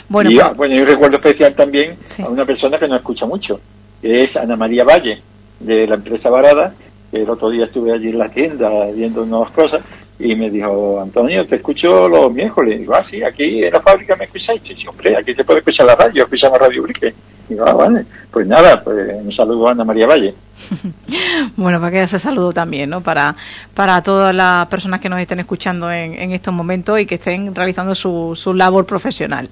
Bueno, 0.07 0.31
y, 0.31 0.35
pues- 0.35 0.45
ah, 0.45 0.53
bueno, 0.55 0.73
y 0.73 0.79
un 0.79 0.87
recuerdo 0.87 1.17
especial 1.17 1.53
también 1.53 1.97
a 2.23 2.29
una 2.29 2.45
persona 2.45 2.79
que 2.79 2.87
no 2.87 2.95
escucha 2.95 3.25
mucho, 3.25 3.59
que 4.01 4.23
es 4.23 4.37
Ana 4.37 4.55
María 4.55 4.85
Valle, 4.85 5.21
de 5.59 5.85
la 5.85 5.95
empresa 5.95 6.29
Varada, 6.29 6.73
que 7.11 7.23
el 7.23 7.29
otro 7.29 7.49
día 7.49 7.65
estuve 7.65 7.91
allí 7.91 8.07
en 8.07 8.19
la 8.19 8.29
tienda 8.29 8.69
viendo 8.95 9.23
unas 9.23 9.51
cosas, 9.51 9.81
y 10.19 10.35
me 10.35 10.49
dijo, 10.49 10.99
Antonio, 10.99 11.45
te 11.45 11.57
escucho 11.57 12.07
los 12.07 12.33
miércoles. 12.33 12.79
Digo, 12.79 12.95
ah, 12.95 13.03
sí, 13.03 13.23
aquí 13.23 13.63
en 13.63 13.71
la 13.71 13.81
fábrica 13.81 14.15
me 14.15 14.25
escucháis. 14.25 14.61
Sí, 14.63 14.75
hombre, 14.87 15.15
aquí 15.15 15.33
se 15.33 15.43
puede 15.43 15.59
escuchar 15.59 15.85
la 15.85 15.95
radio, 15.95 16.23
escuchamos 16.23 16.59
Radio 16.59 16.83
Brique. 16.83 17.13
Digo, 17.47 17.65
ah, 17.65 17.73
vale. 17.73 18.05
Pues 18.31 18.47
nada, 18.47 18.83
pues 18.83 19.15
un 19.23 19.31
saludo 19.31 19.67
a 19.67 19.71
Ana 19.71 19.83
María 19.83 20.07
Valle. 20.07 20.33
bueno, 21.55 21.79
para 21.79 21.91
que 21.91 22.03
ese 22.03 22.19
saludo 22.19 22.51
también, 22.51 22.89
¿no? 22.89 23.01
Para, 23.01 23.35
para 23.73 24.01
todas 24.01 24.33
las 24.33 24.67
personas 24.67 24.99
que 24.99 25.09
nos 25.09 25.19
estén 25.19 25.39
escuchando 25.39 25.91
en, 25.91 26.13
en 26.15 26.31
estos 26.31 26.53
momentos 26.53 26.99
y 26.99 27.05
que 27.05 27.15
estén 27.15 27.53
realizando 27.53 27.95
su, 27.95 28.33
su 28.35 28.53
labor 28.53 28.85
profesional. 28.85 29.49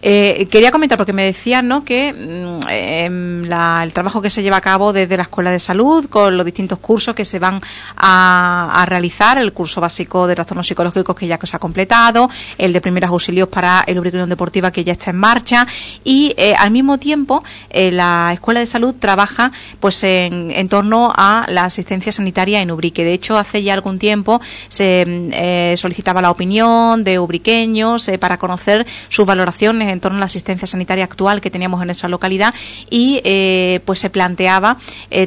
Eh, 0.00 0.46
quería 0.50 0.70
comentar, 0.70 0.98
porque 0.98 1.12
me 1.12 1.24
decían, 1.24 1.68
¿no? 1.68 1.84
Que 1.84 2.12
mm, 2.12 2.68
em, 2.68 3.44
el 3.44 3.92
trabajo 3.92 4.20
que 4.22 4.30
se 4.30 4.42
lleva 4.42 4.58
a 4.58 4.60
cabo 4.60 4.92
desde 4.92 5.16
la 5.16 5.24
Escuela 5.24 5.50
de 5.50 5.58
Salud, 5.58 6.06
con 6.08 6.36
los 6.36 6.44
distintos 6.44 6.78
cursos 6.78 7.14
que 7.14 7.24
se 7.24 7.38
van 7.38 7.60
a, 7.96 8.84
realizar, 8.86 9.38
el 9.38 9.52
curso 9.52 9.80
básico 9.80 10.26
de 10.26 10.34
trastornos 10.34 10.66
psicológicos 10.66 11.16
que 11.16 11.26
ya 11.26 11.38
se 11.42 11.56
ha 11.56 11.58
completado, 11.58 12.28
el 12.58 12.72
de 12.72 12.80
primeros 12.80 13.10
auxilios 13.10 13.48
para 13.48 13.84
el 13.86 13.98
ubicación 13.98 14.28
deportiva 14.28 14.70
que 14.70 14.84
ya 14.84 14.92
está 14.92 15.10
en 15.10 15.16
marcha 15.16 15.66
y 16.04 16.34
eh, 16.36 16.54
al 16.58 16.70
mismo 16.70 16.98
tiempo 16.98 17.42
eh, 17.70 17.90
la 17.90 18.30
Escuela 18.32 18.60
de 18.60 18.66
Salud 18.66 18.94
trabaja 18.98 19.52
pues 19.80 20.02
en 20.04 20.41
en 20.50 20.68
torno 20.68 21.12
a 21.14 21.46
la 21.48 21.64
asistencia 21.64 22.12
sanitaria 22.12 22.60
en 22.60 22.70
Ubrique. 22.70 23.04
De 23.04 23.12
hecho, 23.12 23.38
hace 23.38 23.62
ya 23.62 23.74
algún 23.74 23.98
tiempo 23.98 24.40
se 24.68 25.04
eh, 25.06 25.74
solicitaba 25.76 26.22
la 26.22 26.30
opinión 26.30 27.04
de 27.04 27.18
ubriqueños 27.18 28.08
eh, 28.08 28.18
para 28.18 28.38
conocer 28.38 28.86
sus 29.08 29.26
valoraciones 29.26 29.92
en 29.92 30.00
torno 30.00 30.18
a 30.18 30.20
la 30.20 30.26
asistencia 30.26 30.66
sanitaria 30.66 31.04
actual 31.04 31.40
que 31.40 31.50
teníamos 31.50 31.80
en 31.80 31.86
nuestra 31.86 32.08
localidad 32.08 32.54
y 32.90 33.20
eh, 33.24 33.80
pues 33.84 34.00
se 34.00 34.10
planteaba 34.10 34.76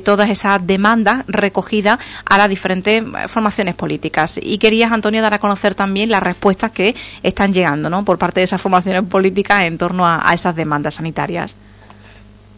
todas 0.04 0.30
esas 0.30 0.66
demandas 0.66 1.24
recogidas 1.28 2.00
a 2.26 2.38
las 2.38 2.50
diferentes 2.50 3.04
formaciones 3.28 3.76
políticas. 3.76 4.40
Y 4.42 4.58
querías, 4.58 4.92
Antonio, 4.92 5.22
dar 5.22 5.34
a 5.34 5.40
conocer 5.40 5.76
también 5.76 6.10
las 6.10 6.24
respuestas 6.24 6.72
que 6.72 6.96
están 7.24 7.54
llegando 7.54 7.90
¿no? 7.90 8.04
por 8.04 8.18
parte 8.18 8.40
de 8.40 8.46
esas 8.46 8.62
formaciones 8.62 9.04
políticas 9.04 9.64
en 9.64 9.78
torno 9.78 10.06
a, 10.08 10.34
esas 10.34 10.56
demandas 10.56 10.96
sanitarias. 10.96 11.56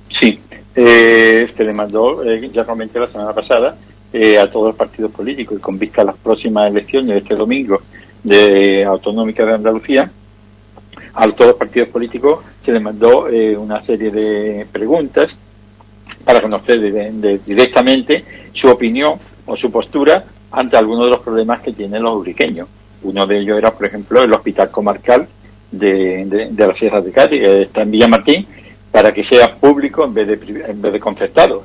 Sí, 0.10 0.40
eh, 0.76 1.42
este 1.44 1.64
le 1.64 1.74
mandó, 1.74 2.24
eh, 2.24 2.50
ya 2.52 2.66
comenté 2.66 3.00
la 3.00 3.08
semana 3.08 3.34
pasada, 3.34 3.76
eh, 4.14 4.38
a 4.38 4.50
todos 4.50 4.68
los 4.68 4.76
partidos 4.76 5.12
políticos 5.12 5.58
y 5.58 5.62
con 5.62 5.78
vista 5.78 6.02
a 6.02 6.06
las 6.06 6.16
próximas 6.16 6.72
elecciones 6.72 7.10
de 7.10 7.18
este 7.18 7.36
domingo 7.36 7.82
de 8.24 8.86
autonómica 8.86 9.46
de 9.46 9.54
Andalucía, 9.54 10.10
a 11.14 11.28
todos 11.32 11.48
los 11.48 11.58
partidos 11.58 11.90
políticos 11.90 12.40
se 12.62 12.72
les 12.72 12.82
mandó 12.82 13.28
eh, 13.28 13.58
una 13.58 13.82
serie 13.82 14.12
de 14.12 14.66
preguntas 14.72 15.38
para 16.24 16.42
conocer 16.42 16.80
directamente 17.46 18.24
su 18.54 18.70
opinión 18.70 19.16
o 19.46 19.58
su 19.58 19.72
postura 19.72 20.24
ante 20.52 20.78
algunos 20.78 21.06
de 21.06 21.12
los 21.12 21.20
problemas 21.22 21.62
que 21.62 21.74
tienen 21.74 22.04
los 22.04 22.16
uriqueños. 22.16 22.68
Uno 23.04 23.26
de 23.26 23.40
ellos 23.40 23.58
era, 23.58 23.74
por 23.74 23.86
ejemplo, 23.88 24.22
el 24.22 24.34
hospital 24.34 24.70
comarcal 24.70 25.28
de, 25.72 26.50
de, 26.52 26.68
la 26.68 26.74
Sierra 26.74 27.02
de 27.02 27.12
Cádiz, 27.12 27.42
que 27.42 27.62
está 27.64 27.82
en 27.82 27.92
Villamartín, 27.92 28.48
para 28.98 29.14
que 29.14 29.22
sea 29.22 29.54
público 29.54 30.06
en 30.06 30.12
vez 30.16 30.28
de, 30.28 30.64
en 30.72 30.82
vez 30.82 30.92
de 30.92 31.00
concertado. 31.00 31.64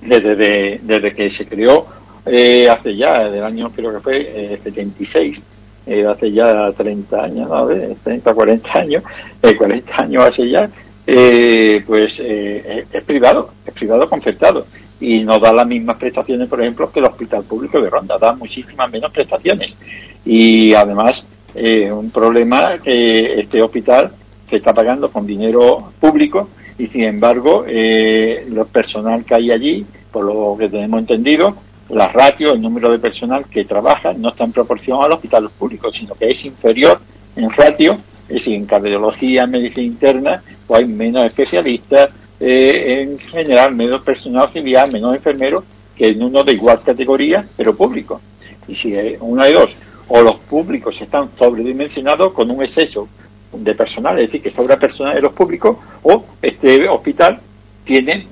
Desde, 0.00 0.78
desde 0.80 1.12
que 1.12 1.28
se 1.28 1.46
creó 1.48 1.84
eh, 2.26 2.68
hace 2.68 2.94
ya, 2.94 3.28
del 3.28 3.42
año 3.42 3.72
creo 3.74 3.92
que 3.92 3.98
fue 3.98 4.52
eh, 4.52 4.60
76, 4.62 5.44
eh, 5.84 6.06
hace 6.06 6.30
ya 6.30 6.70
30 6.70 7.24
años, 7.24 7.48
¿no? 7.48 7.66
30, 8.04 8.32
40 8.32 8.78
años, 8.78 9.02
40 9.40 9.90
eh, 9.90 9.94
años 9.96 10.24
hace 10.26 10.48
ya, 10.48 10.70
eh, 11.04 11.82
pues 11.84 12.20
es 12.20 13.02
privado, 13.02 13.50
es 13.66 13.74
privado 13.74 14.08
concertado 14.08 14.64
y 15.00 15.24
no 15.24 15.40
da 15.40 15.52
las 15.52 15.66
mismas 15.66 15.96
prestaciones, 15.96 16.46
por 16.48 16.60
ejemplo, 16.60 16.92
que 16.92 17.00
el 17.00 17.06
Hospital 17.06 17.42
Público 17.42 17.80
de 17.80 17.90
Ronda, 17.90 18.16
da 18.16 18.32
muchísimas 18.32 18.88
menos 18.92 19.10
prestaciones. 19.10 19.76
Y 20.24 20.72
además, 20.72 21.26
eh, 21.56 21.90
un 21.92 22.10
problema 22.10 22.78
que 22.78 23.40
este 23.40 23.62
hospital 23.62 24.10
se 24.48 24.56
está 24.56 24.72
pagando 24.72 25.10
con 25.10 25.26
dinero 25.26 25.92
público 26.00 26.48
y, 26.78 26.86
sin 26.86 27.04
embargo, 27.04 27.64
eh, 27.66 28.46
el 28.46 28.64
personal 28.66 29.24
que 29.24 29.34
hay 29.34 29.50
allí, 29.50 29.86
por 30.10 30.24
lo 30.24 30.56
que 30.58 30.68
tenemos 30.68 31.00
entendido, 31.00 31.56
las 31.90 32.12
ratios, 32.12 32.54
el 32.54 32.62
número 32.62 32.90
de 32.90 32.98
personal 32.98 33.44
que 33.46 33.64
trabaja 33.64 34.12
no 34.14 34.30
está 34.30 34.44
en 34.44 34.52
proporción 34.52 35.02
al 35.02 35.12
hospital 35.12 35.50
público, 35.50 35.92
sino 35.92 36.14
que 36.14 36.30
es 36.30 36.44
inferior 36.44 37.00
en 37.36 37.50
ratio, 37.50 37.98
es 38.28 38.34
decir, 38.34 38.54
en 38.54 38.66
cardiología, 38.66 39.44
en 39.44 39.50
medicina 39.50 39.86
interna, 39.86 40.42
pues 40.66 40.80
hay 40.80 40.88
menos 40.88 41.24
especialistas, 41.24 42.10
eh, 42.40 43.02
en 43.02 43.18
general 43.18 43.74
menos 43.74 44.02
personal 44.02 44.42
auxiliar, 44.42 44.90
menos 44.90 45.14
enfermeros 45.14 45.64
que 45.96 46.08
en 46.08 46.22
uno 46.22 46.42
de 46.42 46.52
igual 46.52 46.80
categoría, 46.82 47.46
pero 47.56 47.76
público. 47.76 48.20
Y 48.66 48.74
si 48.74 48.94
es 48.94 49.18
una 49.20 49.44
de 49.44 49.52
dos, 49.52 49.76
o 50.08 50.20
los 50.22 50.36
públicos 50.36 51.00
están 51.00 51.30
sobredimensionados 51.38 52.32
con 52.32 52.50
un 52.50 52.62
exceso 52.62 53.08
de 53.56 53.74
personal, 53.74 54.18
es 54.18 54.26
decir, 54.26 54.42
que 54.42 54.50
sobra 54.50 54.78
personal 54.78 55.16
en 55.16 55.22
los 55.22 55.32
públicos, 55.32 55.76
o 56.02 56.24
este 56.40 56.88
hospital 56.88 57.38
tiene, 57.84 58.26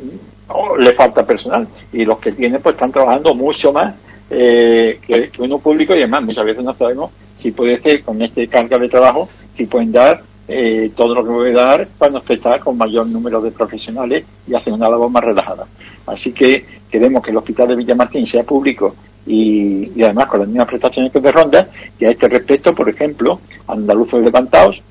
o 0.48 0.76
le 0.76 0.92
falta 0.92 1.24
personal, 1.24 1.66
y 1.92 2.04
los 2.04 2.18
que 2.18 2.32
tienen 2.32 2.60
pues 2.60 2.74
están 2.74 2.92
trabajando 2.92 3.34
mucho 3.34 3.72
más 3.72 3.94
eh, 4.30 4.98
que, 5.06 5.30
uno 5.40 5.58
público 5.58 5.94
y 5.94 5.98
además 5.98 6.24
muchas 6.24 6.46
veces 6.46 6.64
no 6.64 6.72
sabemos 6.72 7.10
si 7.36 7.50
puede 7.50 7.78
ser 7.80 8.02
con 8.02 8.20
este 8.22 8.48
carga 8.48 8.78
de 8.78 8.88
trabajo, 8.88 9.28
si 9.52 9.66
pueden 9.66 9.92
dar 9.92 10.22
eh, 10.48 10.90
todo 10.96 11.14
lo 11.14 11.24
que 11.24 11.30
puede 11.30 11.52
dar 11.52 11.86
para 11.98 12.18
estar 12.28 12.60
con 12.60 12.78
mayor 12.78 13.06
número 13.06 13.40
de 13.40 13.50
profesionales 13.50 14.24
y 14.46 14.54
hacer 14.54 14.72
una 14.72 14.88
labor 14.88 15.10
más 15.10 15.22
relajada. 15.22 15.66
Así 16.06 16.32
que 16.32 16.64
queremos 16.90 17.22
que 17.22 17.30
el 17.30 17.36
hospital 17.36 17.68
de 17.68 17.76
Villamartín 17.76 18.26
sea 18.26 18.42
público 18.42 18.94
y, 19.26 20.02
además 20.02 20.26
con 20.26 20.40
las 20.40 20.48
mismas 20.48 20.68
prestaciones 20.68 21.12
que 21.12 21.20
de 21.20 21.32
Ronda. 21.32 21.68
Y 21.98 22.04
a 22.04 22.10
este 22.10 22.28
respecto, 22.28 22.74
por 22.74 22.88
ejemplo, 22.88 23.40
Andaluzos 23.68 24.22
Levantados 24.22 24.82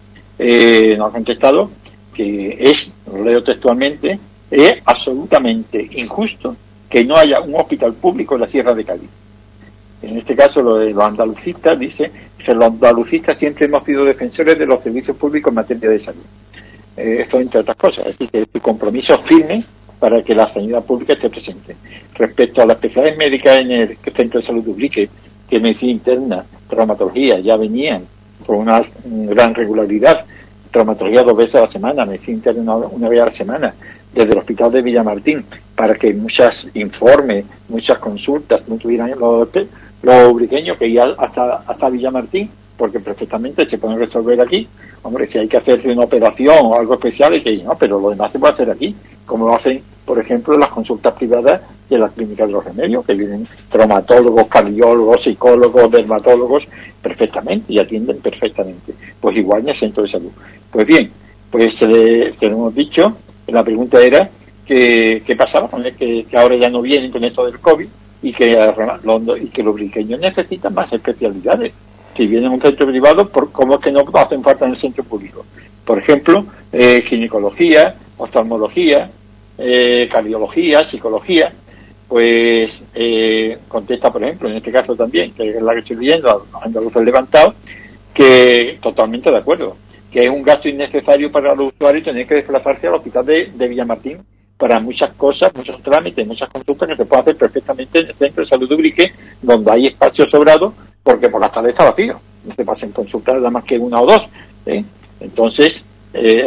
eh, 0.44 0.96
nos 0.98 1.10
ha 1.10 1.14
contestado 1.14 1.70
que 2.14 2.58
es, 2.60 2.94
lo 3.12 3.24
leo 3.24 3.44
textualmente, 3.44 4.20
es 4.50 4.76
absolutamente 4.84 5.90
injusto 5.96 6.56
que 6.90 7.06
no 7.06 7.16
haya 7.16 7.40
un 7.40 7.56
hospital 7.56 7.94
público 7.94 8.36
en 8.36 8.42
la 8.42 8.48
Sierra 8.48 8.74
de 8.74 8.84
Cádiz 8.84 9.10
en 10.02 10.18
este 10.18 10.36
caso 10.36 10.62
lo 10.62 10.78
de 10.78 10.92
los 10.92 11.04
andalucistas, 11.04 11.78
dice 11.78 12.12
los 12.48 12.64
andalucistas 12.64 13.38
siempre 13.38 13.66
hemos 13.66 13.84
sido 13.84 14.04
defensores 14.04 14.58
de 14.58 14.66
los 14.66 14.82
servicios 14.82 15.16
públicos 15.16 15.52
en 15.52 15.56
materia 15.56 15.90
de 15.90 16.00
salud. 16.00 16.24
Eh, 16.98 17.18
esto 17.22 17.40
entre 17.40 17.60
otras 17.60 17.78
cosas, 17.78 18.08
así 18.08 18.28
que 18.28 18.48
el 18.52 18.62
compromiso 18.62 19.18
firme 19.20 19.64
para 20.00 20.24
que 20.24 20.34
la 20.34 20.52
sanidad 20.52 20.84
pública 20.84 21.14
esté 21.14 21.30
presente. 21.30 21.76
Respecto 22.16 22.62
a 22.62 22.66
las 22.66 22.78
especialidades 22.78 23.18
médicas 23.20 23.60
en 23.60 23.72
el 23.72 23.98
Centro 23.98 24.40
de 24.40 24.46
Salud 24.46 24.64
Dublique, 24.64 25.08
que 25.48 25.60
medicina 25.60 25.92
interna, 25.92 26.46
traumatología, 26.68 27.40
ya 27.40 27.56
venían 27.56 28.04
con 28.46 28.58
una 28.58 28.82
gran 29.04 29.54
regularidad, 29.54 30.26
traumatología 30.72 31.24
dos 31.24 31.38
veces 31.38 31.56
a 31.56 31.62
la 31.62 31.70
semana, 31.70 32.06
medicina 32.06 32.38
interna 32.38 32.76
una, 32.76 33.10
vez 33.10 33.22
a 33.22 33.26
la 33.26 33.32
semana, 33.32 33.74
desde 34.14 34.32
el 34.32 34.40
Hospital 34.40 34.72
de 34.72 34.82
Villamartín, 34.82 35.46
para 35.76 35.96
que 35.96 36.14
muchas 36.14 36.70
informes, 36.74 37.46
muchas 37.70 37.98
consultas 37.98 38.68
no 38.68 38.78
tuvieran 38.78 39.12
los 39.20 39.48
los 40.04 40.32
ubriqueños 40.32 40.78
que 40.78 40.88
ir 40.88 41.00
hasta, 41.00 41.64
hasta 41.68 41.90
Villamartín, 41.90 42.50
porque 42.76 43.00
perfectamente 43.00 43.70
se 43.70 43.78
pueden 43.78 44.00
resolver 44.00 44.42
aquí. 44.42 44.68
Hombre, 45.04 45.28
si 45.28 45.38
hay 45.38 45.48
que 45.48 45.58
hacer 45.58 45.88
una 45.88 46.06
operación 46.06 46.58
o 46.64 46.80
algo 46.80 46.96
especial, 46.96 47.34
hay 47.34 47.42
que 47.42 47.58
¿no? 47.58 47.78
Pero 47.78 48.00
lo 48.00 48.10
demás 48.10 48.32
se 48.32 48.40
puede 48.40 48.54
hacer 48.54 48.72
aquí, 48.72 48.96
como 49.26 49.48
lo 49.48 49.56
hacen, 49.56 49.84
por 50.06 50.18
ejemplo, 50.18 50.58
las 50.58 50.70
consultas 50.70 51.14
privadas 51.14 51.62
de 51.96 52.02
la 52.02 52.10
clínica 52.10 52.46
de 52.46 52.54
los 52.54 52.64
remedios, 52.64 53.06
que 53.06 53.14
vienen 53.14 53.48
traumatólogos, 53.70 54.48
cardiólogos, 54.48 55.24
psicólogos, 55.24 55.92
dermatólogos, 55.92 56.68
perfectamente 57.02 57.74
y 57.74 57.80
atienden 57.80 58.18
perfectamente. 58.18 58.94
Pues 59.20 59.38
igual 59.38 59.62
en 59.62 59.70
el 59.70 59.76
centro 59.76 60.04
de 60.04 60.10
salud. 60.10 60.32
Pues 60.72 60.88
bien, 60.88 61.12
pues 61.50 61.76
se, 61.76 61.88
le, 61.88 62.36
se 62.38 62.48
lo 62.48 62.56
hemos 62.56 62.76
dicho, 62.76 63.16
la 63.48 63.64
pregunta 63.64 64.00
era 64.02 64.30
que, 64.66 65.22
qué 65.26 65.36
pasaba 65.36 65.68
con 65.68 65.86
el 65.86 65.96
que, 65.96 66.26
que 66.30 66.38
ahora 66.38 66.56
ya 66.56 66.70
no 66.70 66.82
vienen 66.82 67.12
con 67.12 67.24
esto 67.24 67.46
del 67.46 67.60
COVID, 67.60 67.88
y 68.22 68.32
que, 68.32 68.74
y 69.42 69.48
que 69.48 69.64
los 69.64 69.74
briqueños 69.74 70.20
necesitan 70.20 70.74
más 70.74 70.92
especialidades. 70.94 71.74
Si 72.16 72.28
vienen 72.28 72.52
a 72.52 72.54
un 72.54 72.62
centro 72.62 72.86
privado, 72.88 73.28
por, 73.28 73.52
¿cómo 73.52 73.76
es 73.76 73.82
que 73.82 73.92
no 73.92 74.06
hacen 74.14 74.44
falta 74.44 74.66
en 74.66 74.72
el 74.72 74.78
centro 74.78 75.04
público? 75.04 75.46
Por 75.84 75.98
ejemplo, 75.98 76.46
eh, 76.72 77.02
ginecología, 77.06 77.96
oftalmología, 78.18 79.10
eh, 79.58 80.08
cardiología, 80.12 80.84
psicología, 80.84 81.52
pues 82.12 82.86
eh, 82.94 83.58
contesta, 83.70 84.12
por 84.12 84.22
ejemplo, 84.22 84.50
en 84.50 84.58
este 84.58 84.70
caso 84.70 84.98
también, 84.98 85.32
que 85.32 85.50
es 85.52 85.62
la 85.62 85.72
que 85.72 85.80
estoy 85.80 85.96
leyendo, 85.96 86.46
Andaluces 86.62 87.06
Levantado, 87.06 87.56
que 88.14 88.78
totalmente 88.82 89.32
de 89.32 89.38
acuerdo, 89.38 89.78
que 90.12 90.26
es 90.26 90.30
un 90.30 90.44
gasto 90.44 90.68
innecesario 90.68 91.32
para 91.32 91.56
los 91.56 91.72
usuarios 91.72 92.04
tener 92.04 92.28
que 92.28 92.36
desplazarse 92.36 92.88
al 92.88 92.96
hospital 92.96 93.26
de, 93.26 93.46
de 93.56 93.68
Villamartín 93.70 94.18
para 94.58 94.82
muchas 94.82 95.12
cosas, 95.14 95.56
muchos 95.56 95.82
trámites, 95.82 96.28
muchas 96.28 96.50
consultas 96.50 96.90
que 96.90 96.96
se 96.98 97.06
pueden 97.06 97.22
hacer 97.22 97.38
perfectamente 97.38 98.00
en 98.00 98.08
el 98.08 98.16
centro 98.16 98.44
de 98.44 98.50
salud 98.50 98.70
Ubrique, 98.74 99.14
donde 99.42 99.72
hay 99.72 99.88
espacio 99.88 100.28
sobrado, 100.28 100.74
porque 101.02 101.30
por 101.30 101.40
las 101.40 101.54
tardes 101.54 101.72
está 101.72 101.86
vacío. 101.86 102.20
No 102.44 102.54
se 102.54 102.66
pasen 102.66 102.92
consultas 102.92 103.36
nada 103.36 103.52
más 103.52 103.64
que 103.64 103.80
una 103.80 104.02
o 104.02 104.06
dos. 104.06 104.24
¿eh? 104.66 104.84
Entonces, 105.22 105.86
eh, 106.14 106.46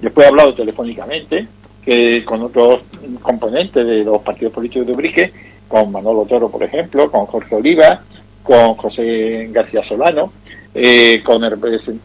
después 0.00 0.26
he 0.26 0.30
hablado 0.30 0.52
telefónicamente 0.52 1.46
que 1.86 2.24
con 2.24 2.42
otros 2.42 2.80
componentes 3.22 3.86
de 3.86 4.02
los 4.02 4.20
partidos 4.20 4.52
políticos 4.52 4.88
de 4.88 4.92
Ubrique, 4.92 5.32
con 5.68 5.92
Manolo 5.92 6.24
Toro, 6.24 6.50
por 6.50 6.64
ejemplo, 6.64 7.08
con 7.08 7.26
Jorge 7.26 7.54
Oliva, 7.54 8.02
con 8.42 8.74
José 8.74 9.48
García 9.52 9.84
Solano, 9.84 10.32
eh, 10.74 11.22
con, 11.24 11.40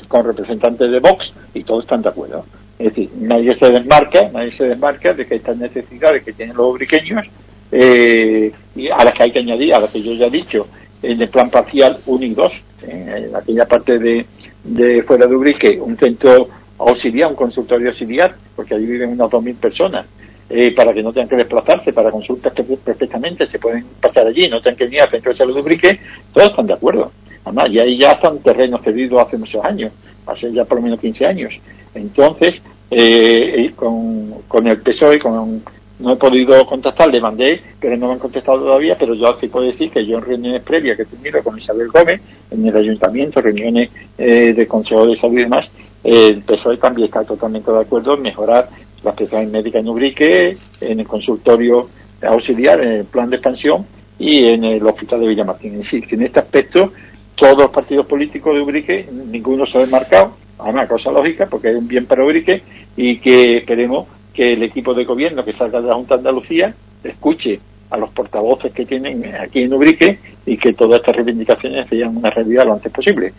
con 0.07 0.25
representantes 0.25 0.91
de 0.91 0.99
Vox, 0.99 1.33
y 1.55 1.63
todos 1.63 1.83
están 1.85 2.03
de 2.03 2.09
acuerdo. 2.09 2.45
Es 2.77 2.89
decir, 2.89 3.09
nadie 3.21 3.55
se 3.55 3.71
desmarca, 3.71 4.29
nadie 4.31 4.51
se 4.51 4.65
desmarca 4.65 5.13
de 5.13 5.25
que 5.25 5.35
estas 5.35 5.57
necesidades 5.57 6.21
que 6.23 6.33
tienen 6.33 6.55
los 6.55 6.67
obriqueños, 6.67 7.27
eh, 7.71 8.51
y 8.75 8.87
a 8.87 9.03
las 9.03 9.13
que 9.15 9.23
hay 9.23 9.31
que 9.31 9.39
añadir, 9.39 9.73
a 9.73 9.79
las 9.79 9.89
que 9.89 10.03
yo 10.03 10.13
ya 10.13 10.27
he 10.27 10.31
dicho, 10.31 10.67
en 11.01 11.19
el 11.19 11.29
plan 11.29 11.49
parcial 11.49 11.97
1 12.05 12.23
y 12.23 12.33
2, 12.35 12.63
en 12.87 13.35
aquella 13.35 13.67
parte 13.67 13.97
de, 13.97 14.25
de 14.63 15.01
fuera 15.01 15.25
de 15.25 15.35
Ubrique, 15.35 15.79
un 15.81 15.97
centro 15.97 16.47
auxiliar, 16.89 17.29
un 17.29 17.35
consultorio 17.35 17.89
auxiliar, 17.89 18.35
porque 18.55 18.75
allí 18.75 18.85
viven 18.85 19.11
unas 19.11 19.29
2.000 19.29 19.55
personas, 19.55 20.05
eh, 20.49 20.73
para 20.75 20.93
que 20.93 21.01
no 21.01 21.13
tengan 21.13 21.29
que 21.29 21.37
desplazarse 21.37 21.93
para 21.93 22.11
consultas 22.11 22.51
que 22.53 22.63
perfectamente 22.63 23.47
se 23.47 23.59
pueden 23.59 23.85
pasar 23.99 24.27
allí, 24.27 24.49
no 24.49 24.61
tengan 24.61 24.77
que 24.77 24.83
venir 24.85 25.01
al 25.01 25.09
centro 25.09 25.31
de 25.31 25.35
salud 25.35 25.55
de 25.55 25.61
Ubrique, 25.61 25.99
todos 26.33 26.49
están 26.49 26.67
de 26.67 26.73
acuerdo. 26.73 27.11
Además, 27.45 27.69
y 27.71 27.79
ahí 27.79 27.97
ya 27.97 28.11
están 28.13 28.39
terrenos 28.39 28.81
cedidos 28.81 29.25
hace 29.25 29.37
muchos 29.37 29.63
años, 29.63 29.91
hace 30.25 30.51
ya 30.51 30.65
por 30.65 30.77
lo 30.77 30.83
menos 30.83 30.99
15 30.99 31.25
años. 31.25 31.59
Entonces, 31.95 32.61
eh, 32.89 33.71
con, 33.75 34.41
con, 34.47 34.67
el 34.67 34.79
PSOE, 34.81 35.19
con 35.19 35.63
no 36.01 36.13
he 36.13 36.15
podido 36.15 36.65
contactar, 36.65 37.09
le 37.09 37.21
mandé, 37.21 37.61
pero 37.79 37.95
no 37.95 38.07
me 38.07 38.13
han 38.13 38.19
contestado 38.19 38.59
todavía, 38.59 38.97
pero 38.97 39.13
yo 39.13 39.37
sí 39.39 39.47
puedo 39.47 39.67
decir 39.67 39.91
que 39.91 40.05
yo 40.05 40.17
en 40.17 40.25
reuniones 40.25 40.63
previas 40.63 40.97
que 40.97 41.03
he 41.03 41.05
tenido 41.05 41.43
con 41.43 41.57
Isabel 41.57 41.87
Gómez, 41.89 42.21
en 42.49 42.65
el 42.65 42.75
ayuntamiento, 42.75 43.41
reuniones 43.41 43.89
eh, 44.17 44.53
de 44.53 44.67
Consejo 44.67 45.05
de 45.05 45.15
Salud 45.15 45.37
y 45.37 45.43
demás, 45.43 45.71
el 46.03 46.41
PSOE 46.41 46.77
también 46.77 47.05
está 47.05 47.23
totalmente 47.23 47.71
de 47.71 47.79
acuerdo 47.79 48.15
en 48.15 48.21
mejorar 48.21 48.69
la 49.03 49.11
especialidad 49.11 49.51
médica 49.51 49.79
en 49.79 49.89
Ubrique, 49.89 50.57
en 50.79 50.99
el 50.99 51.07
consultorio 51.07 51.89
auxiliar, 52.21 52.81
en 52.81 52.91
el 52.91 53.05
plan 53.05 53.29
de 53.29 53.37
expansión 53.37 53.85
y 54.19 54.45
en 54.45 54.63
el 54.63 54.85
hospital 54.85 55.21
de 55.21 55.27
Villamartín. 55.27 55.73
Es 55.73 55.79
decir, 55.79 56.07
que 56.07 56.15
en 56.15 56.23
este 56.23 56.39
aspecto 56.39 56.91
todos 57.35 57.57
los 57.57 57.71
partidos 57.71 58.05
políticos 58.05 58.53
de 58.53 58.61
Ubrique, 58.61 59.09
ninguno 59.11 59.65
se 59.65 59.77
ha 59.77 59.81
desmarcado, 59.81 60.33
a 60.59 60.69
una 60.69 60.87
cosa 60.87 61.11
lógica, 61.11 61.47
porque 61.47 61.69
hay 61.69 61.75
un 61.75 61.87
bien 61.87 62.05
para 62.05 62.23
Ubrique 62.23 62.61
y 62.95 63.17
que 63.17 63.57
esperemos 63.57 64.07
que 64.31 64.53
el 64.53 64.63
equipo 64.63 64.93
de 64.93 65.05
gobierno 65.05 65.43
que 65.43 65.53
salga 65.53 65.81
de 65.81 65.87
la 65.87 65.95
Junta 65.95 66.15
de 66.15 66.19
Andalucía 66.19 66.75
escuche 67.03 67.59
a 67.91 67.97
los 67.97 68.09
portavoces 68.09 68.71
que 68.71 68.85
tienen 68.85 69.35
aquí 69.35 69.63
en 69.63 69.73
Ubrique 69.73 70.17
y 70.45 70.57
que 70.57 70.73
todas 70.73 71.01
estas 71.01 71.15
reivindicaciones 71.17 71.87
sean 71.87 72.17
una 72.17 72.29
realidad 72.29 72.65
lo 72.65 72.73
antes 72.73 72.91
posible. 72.91 73.33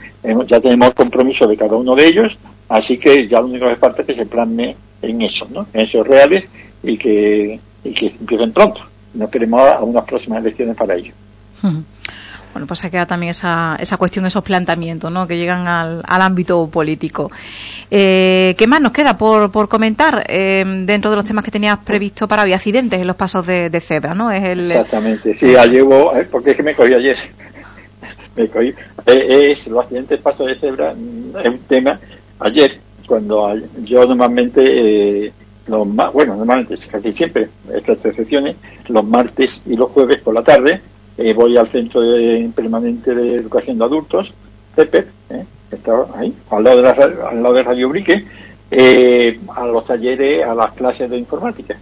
Ya 0.47 0.61
tenemos 0.61 0.95
compromiso 0.95 1.47
de 1.47 1.57
cada 1.57 1.77
uno 1.77 1.97
de 1.97 2.07
ellos, 2.07 2.39
así 2.69 2.99
que 2.99 3.27
ya 3.27 3.41
lo 3.41 3.47
único 3.47 3.67
que 3.67 3.77
falta 3.77 4.03
es 4.03 4.07
que 4.07 4.15
se 4.15 4.27
plasme 4.27 4.77
en 5.01 5.23
eso, 5.23 5.49
¿no? 5.51 5.67
en 5.73 5.81
esos 5.81 6.07
reales 6.07 6.47
y 6.83 6.97
que, 6.97 7.59
y 7.83 7.93
que 7.93 8.07
empiecen 8.07 8.53
pronto. 8.53 8.83
No 9.15 9.25
esperemos 9.25 9.61
a 9.63 9.83
unas 9.83 10.05
próximas 10.05 10.41
elecciones 10.41 10.77
para 10.77 10.95
ello. 10.95 11.13
Bueno, 12.53 12.67
pues 12.67 12.81
se 12.81 12.91
queda 12.91 13.07
también 13.07 13.31
esa, 13.31 13.77
esa 13.81 13.97
cuestión, 13.97 14.27
esos 14.27 14.43
planteamientos 14.45 15.11
¿no? 15.11 15.27
que 15.27 15.37
llegan 15.37 15.67
al, 15.67 16.03
al 16.07 16.23
ámbito 16.23 16.67
político. 16.67 17.31
Eh, 17.91 18.55
¿Qué 18.59 18.67
más 18.67 18.81
nos 18.81 18.93
queda 18.93 19.17
por, 19.17 19.51
por 19.51 19.69
comentar 19.69 20.25
eh, 20.29 20.65
dentro 20.85 21.11
de 21.11 21.17
los 21.17 21.25
temas 21.25 21.45
que 21.45 21.51
tenías 21.51 21.79
previsto 21.79 22.29
para 22.29 22.43
hoy? 22.43 22.53
Accidentes 22.53 23.01
en 23.01 23.07
los 23.07 23.17
pasos 23.17 23.47
de, 23.47 23.81
cebra, 23.81 24.15
¿no? 24.15 24.31
Es 24.31 24.45
el, 24.45 24.61
Exactamente, 24.61 25.35
sí, 25.35 25.57
ayer 25.57 25.83
hubo, 25.83 26.15
eh, 26.17 26.29
porque 26.31 26.51
es 26.51 26.57
que 26.57 26.63
me 26.63 26.75
cogí 26.75 26.93
ayer. 26.95 27.17
me 28.37 28.49
cogí. 28.49 28.75
es 29.07 29.67
los 29.69 29.85
accidentes 29.85 30.21
pasos 30.21 30.47
de 30.47 30.55
cebra 30.57 30.95
mm, 30.95 31.39
es 31.39 31.49
un 31.49 31.59
tema. 31.61 31.99
Ayer, 32.39 32.79
cuando 33.07 33.55
yo 33.83 34.05
normalmente 34.07 35.33
los 35.67 35.87
bueno, 36.13 36.37
normalmente 36.37 36.75
casi 36.91 37.13
siempre, 37.13 37.49
estas 37.73 38.05
excepciones, 38.05 38.57
los 38.89 39.05
martes 39.05 39.63
y 39.67 39.77
los 39.77 39.91
jueves 39.91 40.21
por 40.21 40.35
la 40.35 40.43
tarde, 40.43 40.81
eh, 41.23 41.35
voy 41.35 41.57
al 41.57 41.69
Centro 41.69 42.01
de, 42.01 42.51
Permanente 42.55 43.15
de 43.15 43.37
Educación 43.37 43.79
de 43.79 43.85
Adultos, 43.85 44.35
CEPEP, 44.75 45.07
eh, 45.31 45.45
que 45.71 45.77
está 45.77 45.93
ahí, 46.17 46.35
al 46.51 46.65
lado 46.65 46.77
de, 46.77 46.83
la, 46.83 46.91
al 47.31 47.43
lado 47.43 47.55
de 47.55 47.63
Radio 47.63 47.89
Brique, 47.89 48.25
eh, 48.71 49.39
a 49.55 49.67
los 49.67 49.87
talleres, 49.87 50.45
a 50.45 50.55
las 50.55 50.73
clases 50.73 51.09
de 51.09 51.19
informática. 51.19 51.77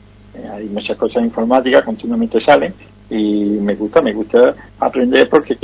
hay 0.52 0.66
muchas 0.66 0.96
cosas 0.96 1.22
de 1.22 1.28
informática, 1.28 1.84
continuamente 1.84 2.40
salen, 2.40 2.74
y 3.08 3.58
me 3.60 3.74
gusta, 3.74 4.02
me 4.02 4.12
gusta 4.12 4.54
aprender 4.78 5.28
porque 5.28 5.56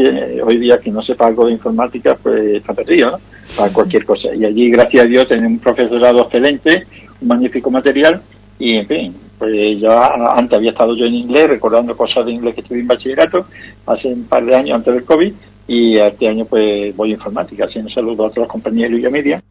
hoy 0.42 0.58
día 0.58 0.78
que 0.78 0.90
no 0.90 1.02
sepa 1.02 1.26
algo 1.26 1.46
de 1.46 1.52
informática, 1.52 2.16
pues 2.20 2.56
está 2.56 2.74
perdido, 2.74 3.12
¿no? 3.12 3.18
Para 3.56 3.72
cualquier 3.72 4.04
cosa. 4.04 4.34
Y 4.34 4.44
allí, 4.44 4.70
gracias 4.70 5.04
a 5.04 5.06
Dios, 5.06 5.28
tenemos 5.28 5.52
un 5.52 5.58
profesorado 5.60 6.22
excelente, 6.22 6.86
un 7.20 7.28
magnífico 7.28 7.70
material, 7.70 8.20
y 8.58 8.76
en 8.76 8.86
fin, 8.86 9.16
pues 9.38 9.80
ya 9.80 10.06
antes 10.34 10.56
había 10.56 10.70
estado 10.70 10.94
yo 10.96 11.06
en 11.06 11.14
inglés, 11.14 11.48
recordando 11.48 11.96
cosas 11.96 12.24
de 12.26 12.32
inglés 12.32 12.54
que 12.54 12.60
estuve 12.62 12.80
en 12.80 12.86
bachillerato, 12.86 13.46
hace 13.86 14.08
un 14.08 14.24
par 14.24 14.44
de 14.44 14.54
años 14.54 14.76
antes 14.76 14.94
del 14.94 15.04
COVID, 15.04 15.32
y 15.68 15.96
este 15.96 16.28
año 16.28 16.44
pues 16.44 16.94
voy 16.96 17.10
a 17.10 17.14
informática, 17.14 17.64
haciendo 17.64 17.90
saludos 17.90 18.30
a 18.30 18.34
todas 18.34 18.38
las 18.38 18.48
compañías 18.48 18.90
de 18.90 19.10
Media. 19.10 19.42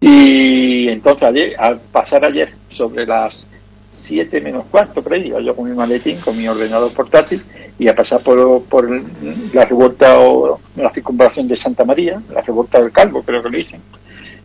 Y 0.00 0.88
entonces 0.88 1.22
ayer, 1.22 1.54
al 1.58 1.78
pasar 1.78 2.24
ayer 2.24 2.50
sobre 2.68 3.06
las 3.06 3.46
7 3.92 4.40
menos 4.40 4.64
cuarto, 4.70 5.02
por 5.02 5.12
ahí, 5.12 5.28
iba 5.28 5.40
yo 5.40 5.54
con 5.54 5.68
mi 5.68 5.76
maletín, 5.76 6.18
con 6.18 6.36
mi 6.36 6.48
ordenador 6.48 6.92
portátil, 6.92 7.42
y 7.78 7.88
a 7.88 7.94
pasar 7.94 8.20
por, 8.20 8.62
por 8.64 8.90
la 9.54 9.64
revuelta 9.64 10.18
o 10.20 10.58
la 10.76 10.90
circunvalación 10.90 11.48
de 11.48 11.56
Santa 11.56 11.84
María, 11.84 12.20
la 12.32 12.42
revuelta 12.42 12.80
del 12.80 12.92
Calvo, 12.92 13.22
creo 13.22 13.42
que 13.42 13.50
le 13.50 13.58
dicen, 13.58 13.80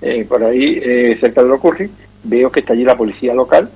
eh, 0.02 0.26
por 0.28 0.44
ahí, 0.44 0.80
eh, 0.82 1.18
cerca 1.20 1.42
de 1.42 1.50
lo 1.50 1.56
ocurre, 1.56 1.90
veo 2.24 2.52
que 2.52 2.62
está 2.62 2.74
allí 2.74 2.84
la 2.84 2.98
policía 2.98 3.34
local, 3.34 3.70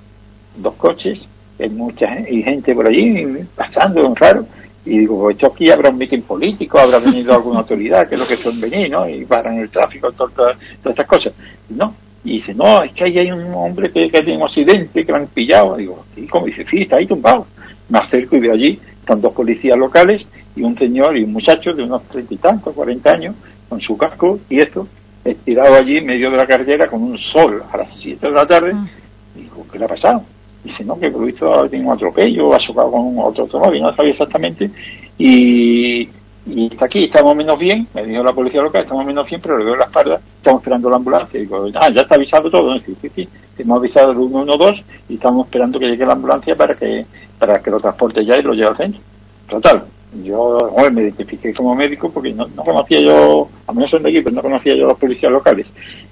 dos 0.62 0.76
coches, 0.76 1.28
hay 1.60 1.70
mucha 1.70 2.08
gente 2.10 2.74
por 2.74 2.88
allí 2.88 3.26
pasando, 3.56 4.08
un 4.08 4.16
raro, 4.16 4.46
y 4.86 5.00
digo, 5.00 5.20
pues 5.20 5.36
esto 5.36 5.48
aquí 5.48 5.70
habrá 5.70 5.90
un 5.90 5.98
mitin 5.98 6.22
político, 6.22 6.80
habrá 6.80 7.00
venido 7.00 7.34
alguna 7.34 7.60
autoridad, 7.60 8.08
que 8.08 8.16
es 8.16 8.22
lo 8.22 8.28
que 8.28 8.38
son 8.38 8.60
venir, 8.60 8.90
¿no? 8.90 9.08
Y 9.08 9.26
paran 9.26 9.58
el 9.58 9.70
tráfico, 9.70 10.12
todas, 10.12 10.34
todas, 10.34 10.58
estas 10.84 11.06
cosas. 11.06 11.34
No, 11.70 11.94
y 12.24 12.34
dice, 12.34 12.54
no, 12.54 12.82
es 12.82 12.94
que 12.94 13.04
ahí 13.04 13.20
hay 13.20 13.32
un 13.32 13.54
hombre 13.54 13.92
que, 13.92 14.10
que 14.10 14.24
tiene 14.24 14.38
un 14.38 14.44
accidente, 14.44 15.06
que 15.06 15.12
lo 15.12 15.18
han 15.18 15.28
pillado. 15.28 15.76
Digo, 15.76 16.06
y 16.16 16.26
como 16.26 16.46
dice, 16.46 16.66
sí, 16.68 16.82
está 16.82 16.96
ahí 16.96 17.06
tumbado. 17.06 17.46
Me 17.90 18.00
acerco 18.00 18.38
y 18.38 18.40
veo 18.40 18.54
allí, 18.54 18.80
están 19.00 19.22
dos 19.22 19.34
policías 19.34 19.78
locales 19.78 20.26
y 20.56 20.64
un 20.64 20.78
señor 20.78 21.18
y 21.18 21.24
un 21.24 21.34
muchacho 21.34 21.74
de 21.74 21.84
unos 21.84 22.04
treinta 22.04 22.34
y 22.34 22.38
tantos, 22.38 22.74
cuarenta 22.74 23.12
años, 23.12 23.36
con 23.68 23.80
su 23.82 23.98
casco 23.98 24.40
y 24.50 24.60
esto, 24.60 24.88
estirado 25.24 25.76
allí 25.76 25.98
en 25.98 26.06
medio 26.06 26.32
de 26.32 26.38
la 26.38 26.48
carrera 26.48 26.88
con 26.88 27.04
un 27.04 27.18
sol 27.18 27.64
a 27.72 27.78
las 27.78 27.96
siete 27.96 28.28
de 28.28 28.34
la 28.34 28.48
tarde. 28.48 28.74
Mm. 28.74 28.88
Digo, 29.36 29.66
¿qué 29.72 29.78
le 29.78 29.86
ha 29.86 29.88
pasado? 29.88 30.24
Dice, 30.64 30.84
no, 30.84 31.00
que 31.00 31.10
por 31.10 31.26
visto 31.26 31.70
tiene 31.70 31.86
un 31.86 31.94
atropello, 31.94 32.54
ha 32.54 32.58
chocado 32.58 32.92
con 32.92 33.18
otro 33.20 33.44
automóvil, 33.44 33.82
no 33.82 33.96
sabía 33.96 34.12
exactamente. 34.12 34.70
Y, 35.18 36.10
y 36.46 36.68
está 36.72 36.86
aquí, 36.86 37.06
estamos 37.06 37.36
menos 37.36 37.58
bien, 37.58 37.88
me 37.94 38.06
dijo 38.06 38.24
la 38.24 38.34
policía 38.34 38.62
local, 38.62 38.82
estamos 38.82 39.06
menos 39.06 39.30
bien, 39.30 39.40
pero 39.42 39.58
le 39.58 39.66
doy 39.66 39.78
la 39.78 39.86
espalda, 39.86 40.20
estamos 40.38 40.62
esperando 40.62 40.90
la 40.90 40.98
ambulancia. 40.98 41.40
Y 41.40 41.44
digo, 41.44 41.68
ah, 41.76 41.90
ya 41.90 42.02
está 42.02 42.16
avisado 42.16 42.50
todo. 42.50 42.76
Y 42.76 42.82
sí, 42.82 42.96
sí, 43.16 43.30
hemos 43.58 43.78
avisado 43.78 44.12
el 44.12 44.18
112 44.18 44.84
y 45.10 45.14
estamos 45.16 45.46
esperando 45.46 45.80
que 45.80 45.88
llegue 45.88 46.06
la 46.06 46.14
ambulancia 46.14 46.56
para 46.56 46.76
que, 46.76 47.06
para 47.38 47.62
que 47.62 47.70
lo 47.70 47.80
transporte 47.80 48.26
ya 48.26 48.38
y 48.38 48.42
lo 48.42 48.54
lleve 48.54 48.70
al 48.70 48.78
centro. 48.78 49.02
Total, 49.48 49.84
yo 50.24 50.58
me 50.92 51.04
identifiqué 51.04 51.54
como 51.54 51.76
médico 51.76 52.10
porque 52.12 52.34
no, 52.34 52.48
conocía 52.56 53.00
yo, 53.00 53.48
a 53.68 53.74
menos 53.74 53.92
son 53.92 54.04
de 54.04 54.10
aquí, 54.10 54.22
pero 54.22 54.36
no 54.36 54.42
conocía 54.42 54.76
yo 54.76 54.86
a 54.86 54.90
los 54.90 54.98
policías 54.98 55.32
locales. 55.32 55.68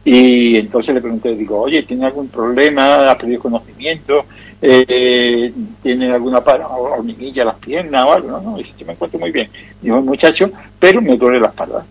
Y 0.06 0.56
entonces 0.56 0.94
le 0.94 1.02
pregunté, 1.02 1.36
digo, 1.36 1.62
oye, 1.62 1.84
¿tiene 1.84 2.06
algún 2.06 2.28
problema? 2.28 3.10
¿Ha 3.10 3.18
perdido 3.18 3.42
conocimiento? 3.42 4.26
Eh, 4.62 5.52
¿Tiene 5.82 6.12
alguna 6.12 6.40
hormiguilla 6.40 7.42
en 7.42 7.48
las 7.48 7.58
piernas 7.58 8.06
o 8.06 8.14
algo? 8.14 8.32
No, 8.32 8.42
no, 8.42 8.58
dice, 8.58 8.86
me 8.86 8.94
encuentro 8.94 9.20
muy 9.20 9.32
bien. 9.32 9.50
Dijo 9.82 10.02
muchacho, 10.02 10.52
pero 10.80 11.02
me 11.02 11.18
duele 11.18 11.40
la 11.40 11.48
espalda. 11.48 11.84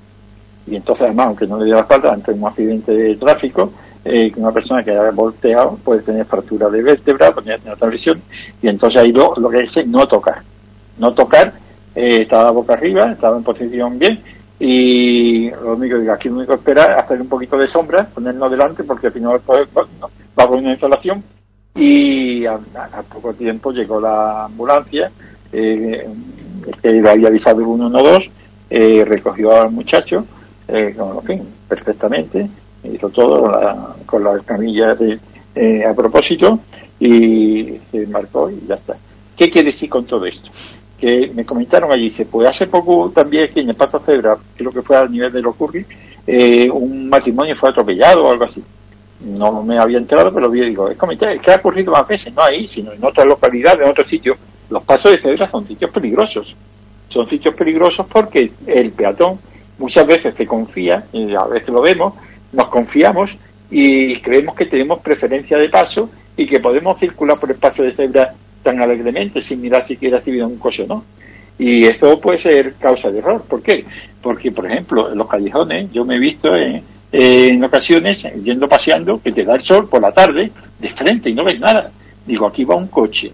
Y 0.67 0.77
entonces, 0.77 1.07
además, 1.07 1.27
aunque 1.27 1.47
no 1.47 1.59
le 1.59 1.67
dio 1.67 1.75
la 1.75 1.83
espalda, 1.83 2.13
ante 2.13 2.33
un 2.33 2.47
accidente 2.47 2.93
de 2.93 3.17
tráfico, 3.17 3.73
eh, 4.05 4.33
una 4.37 4.53
persona 4.53 4.85
que 4.85 4.93
haya 4.93 5.11
volteado 5.11 5.77
puede 5.83 6.03
tener 6.03 6.25
fractura 6.27 6.69
de 6.71 6.83
vértebra, 6.83 7.33
puede 7.33 7.59
tener 7.59 7.75
otra 7.75 7.89
lesión, 7.89 8.23
y 8.63 8.69
entonces 8.69 9.03
ahí 9.03 9.13
lo, 9.13 9.35
lo 9.37 9.51
que 9.51 9.63
dice 9.63 9.85
no 9.85 10.07
tocar. 10.07 10.43
No 10.99 11.13
tocar 11.13 11.66
eh, 11.97 12.23
estaba 12.23 12.53
boca 12.53 12.75
arriba, 12.75 13.11
estaba 13.11 13.37
en 13.37 13.43
posición 13.43 13.99
bien 13.99 14.21
y 14.61 15.51
lo 15.51 15.75
único 15.75 16.01
que 16.01 16.11
aquí 16.11 16.29
lo 16.29 16.37
único 16.37 16.53
que 16.53 16.59
esperar 16.59 16.93
es 16.93 16.99
hacer 16.99 17.21
un 17.21 17.29
poquito 17.29 17.59
de 17.59 17.67
sombra, 17.67 18.07
ponernos 18.07 18.51
delante 18.51 18.85
porque 18.85 19.09
al 19.09 19.13
final 19.13 19.41
va, 19.51 19.67
va 20.39 20.45
a 20.45 20.47
una 20.47 20.71
instalación 20.71 21.23
y 21.75 22.47
a, 22.47 22.59
poco 23.13 23.35
tiempo 23.35 23.73
llegó 23.73 24.01
la 24.01 24.47
ambulancia, 24.47 25.11
eh, 25.53 26.09
que 26.83 26.93
lo 26.93 27.11
había 27.11 27.29
avisado 27.29 27.61
el 27.61 27.67
112, 27.67 28.31
eh, 28.71 29.05
recogió 29.07 29.61
al 29.61 29.71
muchacho, 29.71 30.25
eh, 30.69 30.95
con, 30.97 31.23
fin, 31.23 31.43
perfectamente, 31.69 32.49
hizo 32.83 33.11
todo 33.11 33.43
con 33.43 33.53
la, 33.53 33.97
con 34.07 34.25
la 34.25 34.39
camilla 34.41 34.95
de, 34.95 35.19
eh, 35.55 35.85
a 35.85 35.95
propósito 35.95 36.61
y 36.99 37.79
se 37.91 38.07
marcó 38.07 38.51
y 38.51 38.67
ya 38.67 38.75
está. 38.75 38.97
¿Qué 39.37 39.51
quiere 39.51 39.67
decir 39.67 39.89
con 39.89 40.05
todo 40.05 40.25
esto? 40.27 40.51
Que 40.99 41.31
me 41.35 41.45
comentaron 41.45 41.93
allí, 41.93 42.05
dice, 42.05 42.25
pues 42.25 42.49
hace 42.49 42.67
poco 42.67 43.11
también 43.15 43.45
aquí 43.45 43.61
en 43.61 43.69
el 43.69 43.75
Pato 43.75 43.99
Cebra, 43.99 44.37
creo 44.57 44.73
que 44.73 44.83
fue 44.83 44.97
al 44.97 45.11
nivel 45.11 45.33
de 45.33 45.43
los 45.43 45.55
eh, 46.27 46.69
un 46.71 47.09
matrimonio 47.09 47.55
fue 47.55 47.71
atropellado 47.71 48.25
o 48.25 48.31
algo 48.31 48.45
así. 48.45 48.63
No 49.21 49.63
me 49.63 49.79
había 49.79 49.99
enterado, 49.99 50.33
pero 50.33 50.51
vi, 50.51 50.61
digo, 50.61 50.91
es 50.91 50.97
comité, 50.97 51.39
que 51.39 51.53
ha 51.53 51.57
ocurrido 51.57 51.93
más 51.93 52.07
veces, 52.07 52.35
no 52.35 52.43
ahí, 52.43 52.67
sino 52.67 52.93
en 52.93 53.05
otras 53.05 53.27
localidades, 53.27 53.83
en 53.83 53.91
otros 53.91 54.09
sitios. 54.09 54.37
Los 54.69 54.83
pasos 54.83 55.13
de 55.13 55.19
cebra 55.19 55.49
son 55.51 55.67
sitios 55.67 55.91
peligrosos. 55.91 56.57
Son 57.09 57.27
sitios 57.27 57.55
peligrosos 57.55 58.07
porque 58.07 58.51
el 58.67 58.91
peatón 58.91 59.39
muchas 59.79 60.07
veces 60.07 60.35
se 60.35 60.47
confía, 60.47 61.05
y 61.13 61.35
a 61.35 61.45
veces 61.45 61.69
lo 61.69 61.81
vemos, 61.81 62.15
nos 62.53 62.69
confiamos 62.69 63.37
y 63.71 64.17
creemos 64.17 64.55
que 64.55 64.67
tenemos 64.67 65.01
preferencia 65.01 65.59
de 65.59 65.69
paso 65.69 66.11
y 66.37 66.47
que 66.47 66.61
podemos 66.61 66.99
circular 66.99 67.39
por 67.39 67.51
el 67.51 67.57
paso 67.57 67.83
de 67.83 67.95
cebra 67.95 68.35
tan 68.67 68.83
alegremente 68.83 69.41
sin 69.41 69.61
mirar 69.61 69.87
si 69.87 69.95
viene 69.95 70.45
un 70.45 70.59
coche 70.59 70.83
o 70.83 70.87
no. 70.89 71.05
Y 71.57 71.85
esto 71.85 72.21
puede 72.21 72.39
ser 72.39 72.75
causa 72.75 73.13
de 73.13 73.21
error. 73.21 73.45
¿Por 73.49 73.63
qué? 73.63 73.85
Porque, 74.21 74.51
por 74.51 74.67
ejemplo, 74.67 75.13
en 75.13 75.17
los 75.17 75.29
callejones, 75.29 75.93
yo 75.93 76.05
me 76.05 76.17
he 76.17 76.19
visto 76.19 76.51
en, 76.57 77.65
ocasiones 77.65 78.29
yendo 78.43 78.69
paseando 78.69 79.23
que 79.23 79.31
te 79.31 79.45
da 79.45 79.55
el 79.55 79.61
sol 79.61 79.89
por 79.89 80.03
la 80.03 80.11
tarde 80.11 80.51
de 80.81 80.89
frente 80.89 81.31
y 81.31 81.35
no 81.35 81.45
ves 81.45 81.61
nada. 81.61 81.93
Digo, 82.27 82.45
aquí 82.47 82.65
va 82.65 82.75
un 82.75 82.89
coche. 82.89 83.31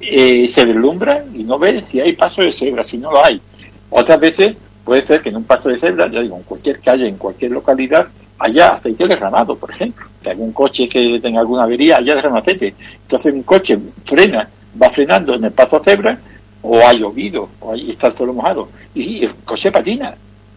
Eh, 0.00 0.48
se 0.48 0.66
deslumbra 0.66 1.24
y 1.32 1.44
no 1.44 1.60
ves 1.60 1.84
si 1.88 2.00
hay 2.00 2.14
paso 2.14 2.42
de 2.42 2.50
cebra, 2.50 2.84
si 2.84 2.98
no 2.98 3.12
lo 3.12 3.24
hay. 3.24 3.40
Otras 3.88 4.18
veces 4.18 4.56
puede 4.84 5.06
ser 5.06 5.22
que 5.22 5.28
en 5.28 5.36
un 5.36 5.44
paso 5.44 5.68
de 5.68 5.78
cebra, 5.78 6.10
ya 6.10 6.20
digo, 6.20 6.36
en 6.36 6.42
cualquier 6.42 6.80
calle, 6.80 7.06
en 7.06 7.16
cualquier 7.16 7.52
localidad, 7.52 8.08
haya 8.40 8.70
aceite 8.70 9.06
derramado, 9.06 9.54
por 9.54 9.70
ejemplo. 9.70 10.06
Si 10.20 10.28
algún 10.28 10.52
coche 10.52 10.88
que 10.88 11.20
tenga 11.20 11.40
alguna 11.40 11.62
avería, 11.62 11.98
haya 11.98 12.16
derramado 12.16 12.42
aceite. 12.42 12.74
Entonces 13.04 13.32
un 13.32 13.44
coche 13.44 13.78
frena 14.04 14.48
va 14.80 14.90
frenando 14.90 15.34
en 15.34 15.44
el 15.44 15.52
paso 15.52 15.82
cebra, 15.84 16.18
o 16.62 16.78
ha 16.78 16.92
llovido, 16.92 17.48
o 17.60 17.72
ahí 17.72 17.90
está 17.90 18.10
todo 18.10 18.32
mojado, 18.32 18.68
y 18.94 19.24
el 19.24 19.34
coche 19.44 19.72
patina, 19.72 20.14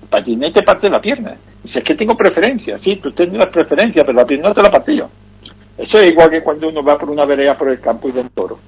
patina 0.10 0.48
y 0.48 0.52
te 0.52 0.62
parte 0.62 0.90
la 0.90 1.02
pierna. 1.02 1.36
Dice, 1.64 1.80
es 1.80 1.86
que 1.86 1.96
tengo 1.96 2.16
preferencia, 2.16 2.78
sí, 2.78 2.98
tú 2.98 3.12
tienes 3.12 3.46
preferencia, 3.48 4.06
pero 4.06 4.18
la 4.18 4.26
pierna 4.26 4.54
te 4.54 4.62
la 4.62 4.72
parte 4.72 4.96
yo. 4.96 5.10
Eso 5.78 6.00
es 6.00 6.12
igual 6.12 6.30
que 6.30 6.42
cuando 6.42 6.70
uno 6.70 6.84
va 6.84 6.98
por 6.98 7.10
una 7.10 7.26
vereda 7.26 7.58
por 7.58 7.70
el 7.70 7.80
campo 7.80 8.08
y 8.08 8.12
ve 8.12 8.22
un 8.22 8.30
toro. 8.30 8.60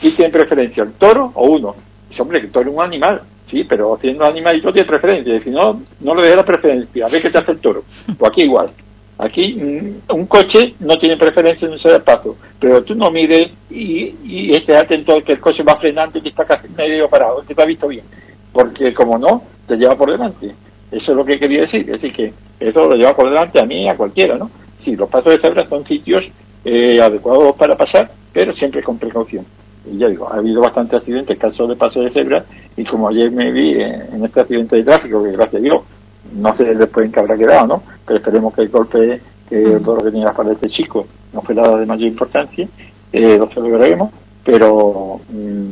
¿Quién 0.00 0.14
tiene 0.14 0.30
preferencia, 0.32 0.82
el 0.82 0.92
toro 0.92 1.30
o 1.34 1.46
uno? 1.46 1.76
Dice, 2.08 2.22
hombre, 2.22 2.40
que 2.40 2.46
el 2.46 2.52
toro 2.52 2.70
es 2.70 2.76
un 2.76 2.82
animal, 2.82 3.20
sí, 3.46 3.64
pero 3.64 3.98
siendo 4.00 4.24
un 4.24 4.30
animalito 4.30 4.72
tiene 4.72 4.88
preferencia. 4.88 5.40
Si 5.40 5.50
no, 5.50 5.82
no 6.00 6.14
le 6.14 6.22
dejes 6.22 6.36
la 6.36 6.44
preferencia, 6.44 7.06
a 7.06 7.08
ver 7.08 7.22
qué 7.22 7.30
te 7.30 7.38
hace 7.38 7.52
el 7.52 7.58
toro. 7.58 7.84
O 8.18 8.26
aquí 8.26 8.42
igual. 8.42 8.70
Aquí 9.18 9.54
mm, 9.54 10.12
un 10.14 10.26
coche 10.26 10.74
no 10.80 10.96
tiene 10.98 11.16
preferencia 11.16 11.66
en 11.66 11.74
ese 11.74 11.98
paso, 12.00 12.36
pero 12.58 12.82
tú 12.82 12.94
no 12.94 13.10
mides 13.10 13.50
y, 13.70 14.14
y 14.24 14.54
estés 14.54 14.76
atento 14.76 15.22
que 15.24 15.32
el 15.32 15.40
coche 15.40 15.62
va 15.62 15.76
frenando 15.76 16.18
y 16.18 16.22
que 16.22 16.28
está 16.28 16.44
casi 16.44 16.68
medio 16.68 17.08
parado, 17.08 17.44
que 17.44 17.54
te 17.54 17.62
ha 17.62 17.66
visto 17.66 17.88
bien. 17.88 18.04
Porque 18.52 18.92
como 18.92 19.18
no, 19.18 19.42
te 19.66 19.76
lleva 19.76 19.96
por 19.96 20.10
delante. 20.10 20.54
Eso 20.90 21.12
es 21.12 21.16
lo 21.16 21.24
que 21.24 21.38
quería 21.38 21.62
decir. 21.62 21.84
Decir, 21.84 22.12
que 22.12 22.32
eso 22.60 22.86
lo 22.86 22.94
lleva 22.94 23.14
por 23.14 23.28
delante 23.28 23.60
a 23.60 23.66
mí 23.66 23.88
a 23.88 23.96
cualquiera, 23.96 24.36
¿no? 24.36 24.50
Sí, 24.78 24.96
los 24.96 25.08
pasos 25.08 25.32
de 25.32 25.38
cebra 25.38 25.66
son 25.68 25.84
sitios 25.84 26.30
eh, 26.64 27.00
adecuados 27.00 27.54
para 27.56 27.76
pasar, 27.76 28.10
pero 28.32 28.52
siempre 28.52 28.82
con 28.82 28.98
precaución. 28.98 29.44
Y 29.90 29.98
ya 29.98 30.08
digo, 30.08 30.28
ha 30.28 30.36
habido 30.36 30.60
bastantes 30.60 30.98
accidentes, 30.98 31.38
casos 31.38 31.68
de 31.68 31.76
paso 31.76 32.00
de 32.00 32.10
cebra, 32.10 32.44
y 32.76 32.84
como 32.84 33.08
ayer 33.08 33.30
me 33.30 33.52
vi 33.52 33.74
en, 33.80 34.24
este 34.24 34.40
accidente 34.40 34.76
de 34.76 34.84
tráfico, 34.84 35.22
que 35.22 35.32
gracias 35.32 35.60
a 35.60 35.64
Dios 35.64 35.82
no 36.34 36.54
sé 36.54 36.74
después 36.74 37.06
en 37.06 37.12
qué 37.12 37.20
habrá 37.20 37.36
quedado, 37.36 37.66
¿no? 37.66 37.82
Pero 38.04 38.18
esperemos 38.18 38.54
que 38.54 38.62
el 38.62 38.68
golpe, 38.68 39.20
que 39.48 39.80
todo 39.84 39.96
lo 39.96 40.04
que 40.04 40.10
tenía 40.10 40.24
la 40.24 40.30
espalda 40.30 40.50
de 40.50 40.54
este 40.54 40.68
chico 40.68 41.06
no 41.32 41.42
fue 41.42 41.54
nada 41.54 41.78
de 41.78 41.86
mayor 41.86 42.08
importancia, 42.08 42.68
eh, 43.12 43.36
lo 43.38 43.46
celebraremos, 43.48 44.10
pero 44.44 45.20
mm, 45.28 45.70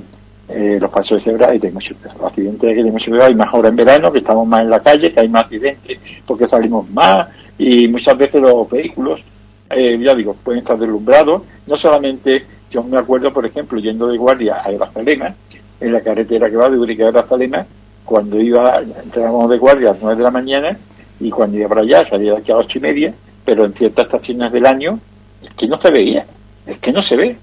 eh, 0.49 0.79
los 0.81 0.91
pasos 0.91 1.19
de 1.25 1.31
cebra 1.31 1.49
hay 1.49 1.59
de 1.59 1.71
los 1.71 1.95
accidentes 2.23 2.69
que 2.69 2.75
tenemos 2.75 3.09
hay 3.09 3.35
más 3.35 3.53
ahora 3.53 3.69
en 3.69 3.77
verano, 3.77 4.13
que 4.13 4.19
estamos 4.19 4.47
más 4.47 4.63
en 4.63 4.71
la 4.71 4.81
calle, 4.81 5.13
que 5.13 5.21
hay 5.21 5.29
más 5.29 5.45
accidentes 5.45 5.99
porque 6.27 6.47
salimos 6.47 6.89
más 6.91 7.29
y 7.59 7.89
muchas 7.89 8.17
veces 8.19 8.43
los 8.43 8.69
vehículos, 8.69 9.23
eh, 9.71 9.99
ya 9.99 10.15
digo, 10.15 10.35
pueden 10.35 10.61
estar 10.61 10.79
deslumbrados, 10.79 11.43
no 11.67 11.77
solamente, 11.77 12.45
yo 12.71 12.83
me 12.83 12.99
acuerdo, 12.99 13.33
por 13.33 13.47
ejemplo, 13.47 13.79
yendo 13.79 14.07
de 14.09 14.19
guardia 14.19 14.57
a 14.57 14.71
Grazalema, 14.71 15.35
en 15.81 15.93
la 15.93 16.01
carretera 16.01 16.51
que 16.51 16.57
va 16.57 16.71
de 16.71 16.79
Urique 16.79 17.05
a 17.05 17.11
Grazalema, 17.11 17.65
cuando 18.05 18.41
iba, 18.41 18.81
entrábamos 18.81 19.51
de 19.51 19.59
guardia 19.59 19.91
a 19.91 19.93
las 19.93 20.03
9 20.03 20.17
de 20.17 20.23
la 20.23 20.31
mañana 20.31 20.79
y 21.21 21.31
cuando 21.31 21.57
iba 21.57 21.69
para 21.69 21.81
allá 21.83 22.07
salía 22.09 22.33
de 22.33 22.39
aquí 22.39 22.53
a 22.53 22.57
las 22.57 22.67
ocho 22.67 22.79
y 22.79 22.83
media, 22.83 23.15
pero 23.45 23.65
en 23.65 23.73
ciertas 23.73 24.07
estaciones 24.07 24.53
del 24.53 24.67
año 24.67 24.99
es 25.43 25.55
que 25.55 25.69
no 25.69 25.81
se 25.81 25.91
veía, 25.91 26.27
es 26.67 26.79
que 26.79 26.93
no 26.93 27.03
se 27.03 27.17
ve. 27.17 27.37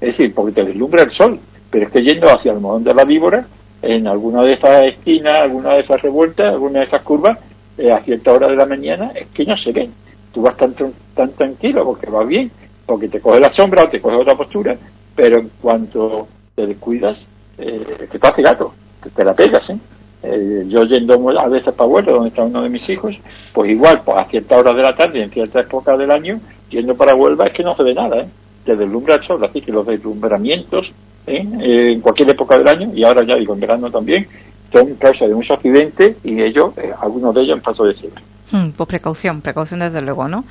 Es 0.00 0.16
decir, 0.16 0.32
porque 0.34 0.52
te 0.52 0.64
deslumbra 0.64 1.02
el 1.02 1.10
sol, 1.10 1.38
pero 1.70 1.86
es 1.86 1.92
que 1.92 2.02
yendo 2.02 2.30
hacia 2.30 2.52
el 2.52 2.60
modón 2.60 2.84
de 2.84 2.94
la 2.94 3.04
víbora, 3.04 3.46
en 3.82 4.06
alguna 4.06 4.42
de 4.42 4.54
esas 4.54 4.86
esquinas, 4.86 5.38
alguna 5.38 5.74
de 5.74 5.80
esas 5.80 6.00
revueltas, 6.02 6.52
alguna 6.52 6.80
de 6.80 6.86
esas 6.86 7.02
curvas, 7.02 7.38
eh, 7.76 7.92
a 7.92 8.00
cierta 8.00 8.32
hora 8.32 8.48
de 8.48 8.56
la 8.56 8.66
mañana, 8.66 9.12
es 9.14 9.26
que 9.28 9.44
no 9.44 9.56
se 9.56 9.72
ven. 9.72 9.92
Tú 10.32 10.42
vas 10.42 10.56
tan, 10.56 10.74
tan 11.14 11.32
tranquilo 11.32 11.84
porque 11.84 12.10
vas 12.10 12.26
bien, 12.26 12.50
porque 12.86 13.08
te 13.08 13.20
coge 13.20 13.40
la 13.40 13.52
sombra 13.52 13.84
o 13.84 13.88
te 13.88 14.00
coge 14.00 14.16
otra 14.16 14.36
postura, 14.36 14.76
pero 15.14 15.38
en 15.38 15.50
cuanto 15.60 16.28
te 16.54 16.66
descuidas, 16.66 17.28
eh, 17.56 18.08
te 18.10 18.26
hace 18.26 18.42
gato, 18.42 18.74
te 19.14 19.24
la 19.24 19.34
pegas, 19.34 19.70
¿eh? 19.70 19.78
Eh, 20.22 20.64
yo 20.66 20.84
yendo 20.84 21.14
a 21.38 21.48
veces 21.48 21.72
para 21.74 21.88
Huelva, 21.88 22.12
donde 22.12 22.28
está 22.28 22.42
uno 22.42 22.62
de 22.62 22.68
mis 22.68 22.88
hijos, 22.88 23.16
pues 23.52 23.70
igual, 23.70 24.02
pues 24.04 24.18
a 24.18 24.24
cierta 24.24 24.56
hora 24.56 24.74
de 24.74 24.82
la 24.82 24.96
tarde, 24.96 25.22
en 25.22 25.30
cierta 25.30 25.60
época 25.60 25.96
del 25.96 26.10
año, 26.10 26.40
yendo 26.70 26.96
para 26.96 27.14
Huelva 27.14 27.46
es 27.46 27.52
que 27.52 27.62
no 27.62 27.76
se 27.76 27.84
ve 27.84 27.94
nada, 27.94 28.18
¿eh? 28.20 28.28
te 28.64 28.76
deslumbra 28.76 29.14
el 29.14 29.22
sol, 29.22 29.42
así 29.44 29.60
que 29.60 29.72
los 29.72 29.86
deslumbramientos 29.86 30.92
¿eh? 31.26 31.46
¿eh? 31.60 31.92
en 31.92 32.00
cualquier 32.00 32.30
época 32.30 32.58
del 32.58 32.68
año, 32.68 32.90
y 32.94 33.04
ahora 33.04 33.22
ya 33.22 33.36
digo 33.36 33.54
en 33.54 33.60
verano 33.60 33.90
también, 33.90 34.26
son 34.72 34.94
causa 34.96 35.26
de 35.26 35.34
muchos 35.34 35.56
accidentes 35.56 36.16
y 36.24 36.42
ellos, 36.42 36.76
eh, 36.76 36.92
algunos 37.00 37.34
de 37.34 37.42
ellos 37.42 37.56
en 37.56 37.62
paso 37.62 37.84
de 37.84 37.94
cebra. 37.94 38.20
Hmm, 38.50 38.70
pues 38.70 38.88
precaución, 38.88 39.40
precaución 39.40 39.80
desde 39.80 40.02
luego, 40.02 40.28
¿no? 40.28 40.44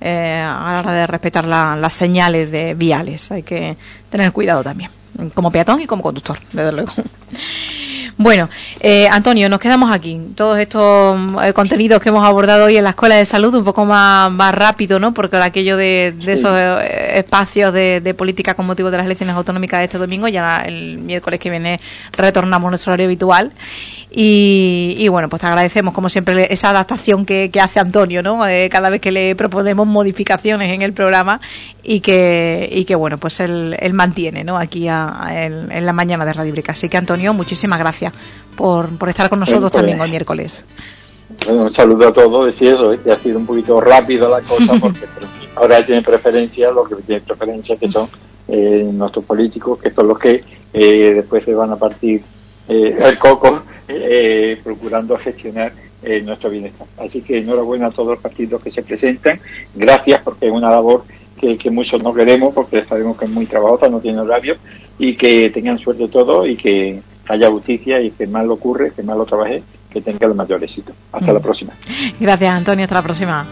Eh, 0.00 0.40
a 0.40 0.72
la 0.74 0.80
hora 0.80 0.92
de 0.92 1.06
respetar 1.06 1.46
las 1.46 1.94
señales 1.94 2.50
de 2.50 2.74
viales, 2.74 3.30
hay 3.32 3.42
que 3.42 3.76
tener 4.10 4.32
cuidado 4.32 4.62
también, 4.62 4.90
como 5.34 5.50
peatón 5.50 5.80
y 5.80 5.86
como 5.86 6.02
conductor, 6.02 6.36
desde 6.52 6.72
luego. 6.72 6.92
Bueno, 8.16 8.48
eh, 8.78 9.08
Antonio, 9.08 9.48
nos 9.48 9.58
quedamos 9.58 9.92
aquí. 9.92 10.20
Todos 10.36 10.58
estos 10.58 11.18
eh, 11.42 11.52
contenidos 11.52 12.00
que 12.00 12.10
hemos 12.10 12.24
abordado 12.24 12.66
hoy 12.66 12.76
en 12.76 12.84
la 12.84 12.90
Escuela 12.90 13.16
de 13.16 13.24
Salud, 13.24 13.52
un 13.54 13.64
poco 13.64 13.84
más, 13.84 14.30
más 14.30 14.54
rápido, 14.54 15.00
¿no? 15.00 15.12
Porque 15.12 15.36
aquello 15.36 15.76
de, 15.76 16.14
esos 16.24 16.56
eh, 16.56 17.18
espacios 17.18 17.72
de, 17.72 18.14
política 18.16 18.54
con 18.54 18.66
motivo 18.66 18.92
de 18.92 18.98
las 18.98 19.06
elecciones 19.06 19.34
autonómicas 19.34 19.80
de 19.80 19.84
este 19.84 19.98
domingo, 19.98 20.28
ya 20.28 20.62
el 20.62 20.98
miércoles 20.98 21.40
que 21.40 21.50
viene 21.50 21.80
retornamos 22.16 22.68
a 22.68 22.70
nuestro 22.70 22.92
horario 22.92 23.06
habitual. 23.06 23.52
Y, 24.16 25.08
bueno, 25.08 25.28
pues 25.28 25.40
te 25.40 25.48
agradecemos 25.48 25.92
como 25.92 26.08
siempre 26.08 26.46
esa 26.52 26.70
adaptación 26.70 27.26
que, 27.26 27.50
hace 27.60 27.80
Antonio, 27.80 28.22
¿no? 28.22 28.46
Eh, 28.46 28.68
cada 28.70 28.88
vez 28.88 29.00
que 29.00 29.10
le 29.10 29.34
proponemos 29.34 29.88
modificaciones 29.88 30.72
en 30.72 30.82
el 30.82 30.92
programa 30.92 31.40
y 31.82 31.98
que, 31.98 32.68
y 32.70 32.84
que 32.84 32.94
bueno, 32.94 33.18
pues 33.18 33.40
él, 33.40 33.76
él 33.80 33.92
mantiene, 33.92 34.44
¿no? 34.44 34.56
Aquí 34.56 34.86
en 34.86 35.86
la 35.86 35.92
mañana 35.92 36.24
de 36.24 36.32
Radio 36.32 36.52
Brica. 36.52 36.72
Así 36.72 36.88
que 36.88 36.96
Antonio, 36.96 37.34
muchísimas 37.34 37.80
gracias 37.80 38.12
por, 38.56 38.96
por 38.98 39.08
estar 39.08 39.28
con 39.28 39.40
nosotros 39.40 39.72
pues, 39.72 39.72
también 39.72 40.00
hoy 40.00 40.10
miércoles. 40.10 40.64
Bueno, 41.46 41.64
un 41.64 41.72
saludo 41.72 42.06
a 42.06 42.12
todos, 42.12 42.46
decía 42.46 42.74
eso, 42.74 42.92
¿eh? 42.92 43.00
que 43.02 43.10
ha 43.10 43.18
sido 43.18 43.38
un 43.38 43.46
poquito 43.46 43.80
rápido 43.80 44.28
la 44.28 44.42
cosa 44.42 44.74
porque 44.80 45.06
ahora 45.56 45.84
tiene 45.84 46.02
preferencia, 46.02 46.70
lo 46.70 46.84
que 46.84 46.94
tiene 47.02 47.20
preferencia 47.20 47.76
que 47.76 47.88
son 47.88 48.08
eh, 48.46 48.88
nuestros 48.92 49.24
políticos, 49.24 49.80
que 49.80 49.90
son 49.90 50.06
los 50.06 50.20
que 50.20 50.44
después 50.72 51.44
se 51.44 51.52
van 51.52 51.72
a 51.72 51.76
partir 51.76 52.22
el 52.68 53.18
coco 53.18 53.63
eh, 53.88 54.58
procurando 54.62 55.16
gestionar 55.18 55.72
eh, 56.02 56.20
nuestro 56.22 56.50
bienestar. 56.50 56.86
Así 56.98 57.22
que 57.22 57.38
enhorabuena 57.38 57.86
a 57.86 57.90
todos 57.90 58.10
los 58.10 58.18
partidos 58.18 58.62
que 58.62 58.70
se 58.70 58.82
presentan. 58.82 59.40
Gracias 59.74 60.20
porque 60.22 60.46
es 60.46 60.52
una 60.52 60.70
labor 60.70 61.04
que, 61.58 61.70
muchos 61.70 62.02
no 62.02 62.14
queremos 62.14 62.54
porque 62.54 62.84
sabemos 62.84 63.18
que 63.18 63.26
es 63.26 63.30
muy 63.30 63.46
trabajosa, 63.46 63.88
no 63.88 64.00
tiene 64.00 64.20
horario 64.20 64.56
y 64.98 65.14
que 65.14 65.50
tengan 65.50 65.78
suerte 65.78 66.08
todos 66.08 66.48
y 66.48 66.56
que 66.56 67.02
haya 67.28 67.50
justicia 67.50 68.00
y 68.00 68.10
que 68.10 68.26
más 68.26 68.46
lo 68.46 68.54
ocurre, 68.54 68.92
que 68.92 69.02
más 69.02 69.16
lo 69.16 69.26
trabaje, 69.26 69.62
que 69.90 70.00
tenga 70.00 70.26
el 70.26 70.34
mayor 70.34 70.62
éxito. 70.62 70.92
Hasta 71.12 71.32
la 71.32 71.38
mm. 71.38 71.42
próxima. 71.42 71.72
Gracias, 72.18 72.50
Antonio. 72.50 72.84
Hasta 72.84 72.94
la 72.94 73.02
próxima. 73.02 73.46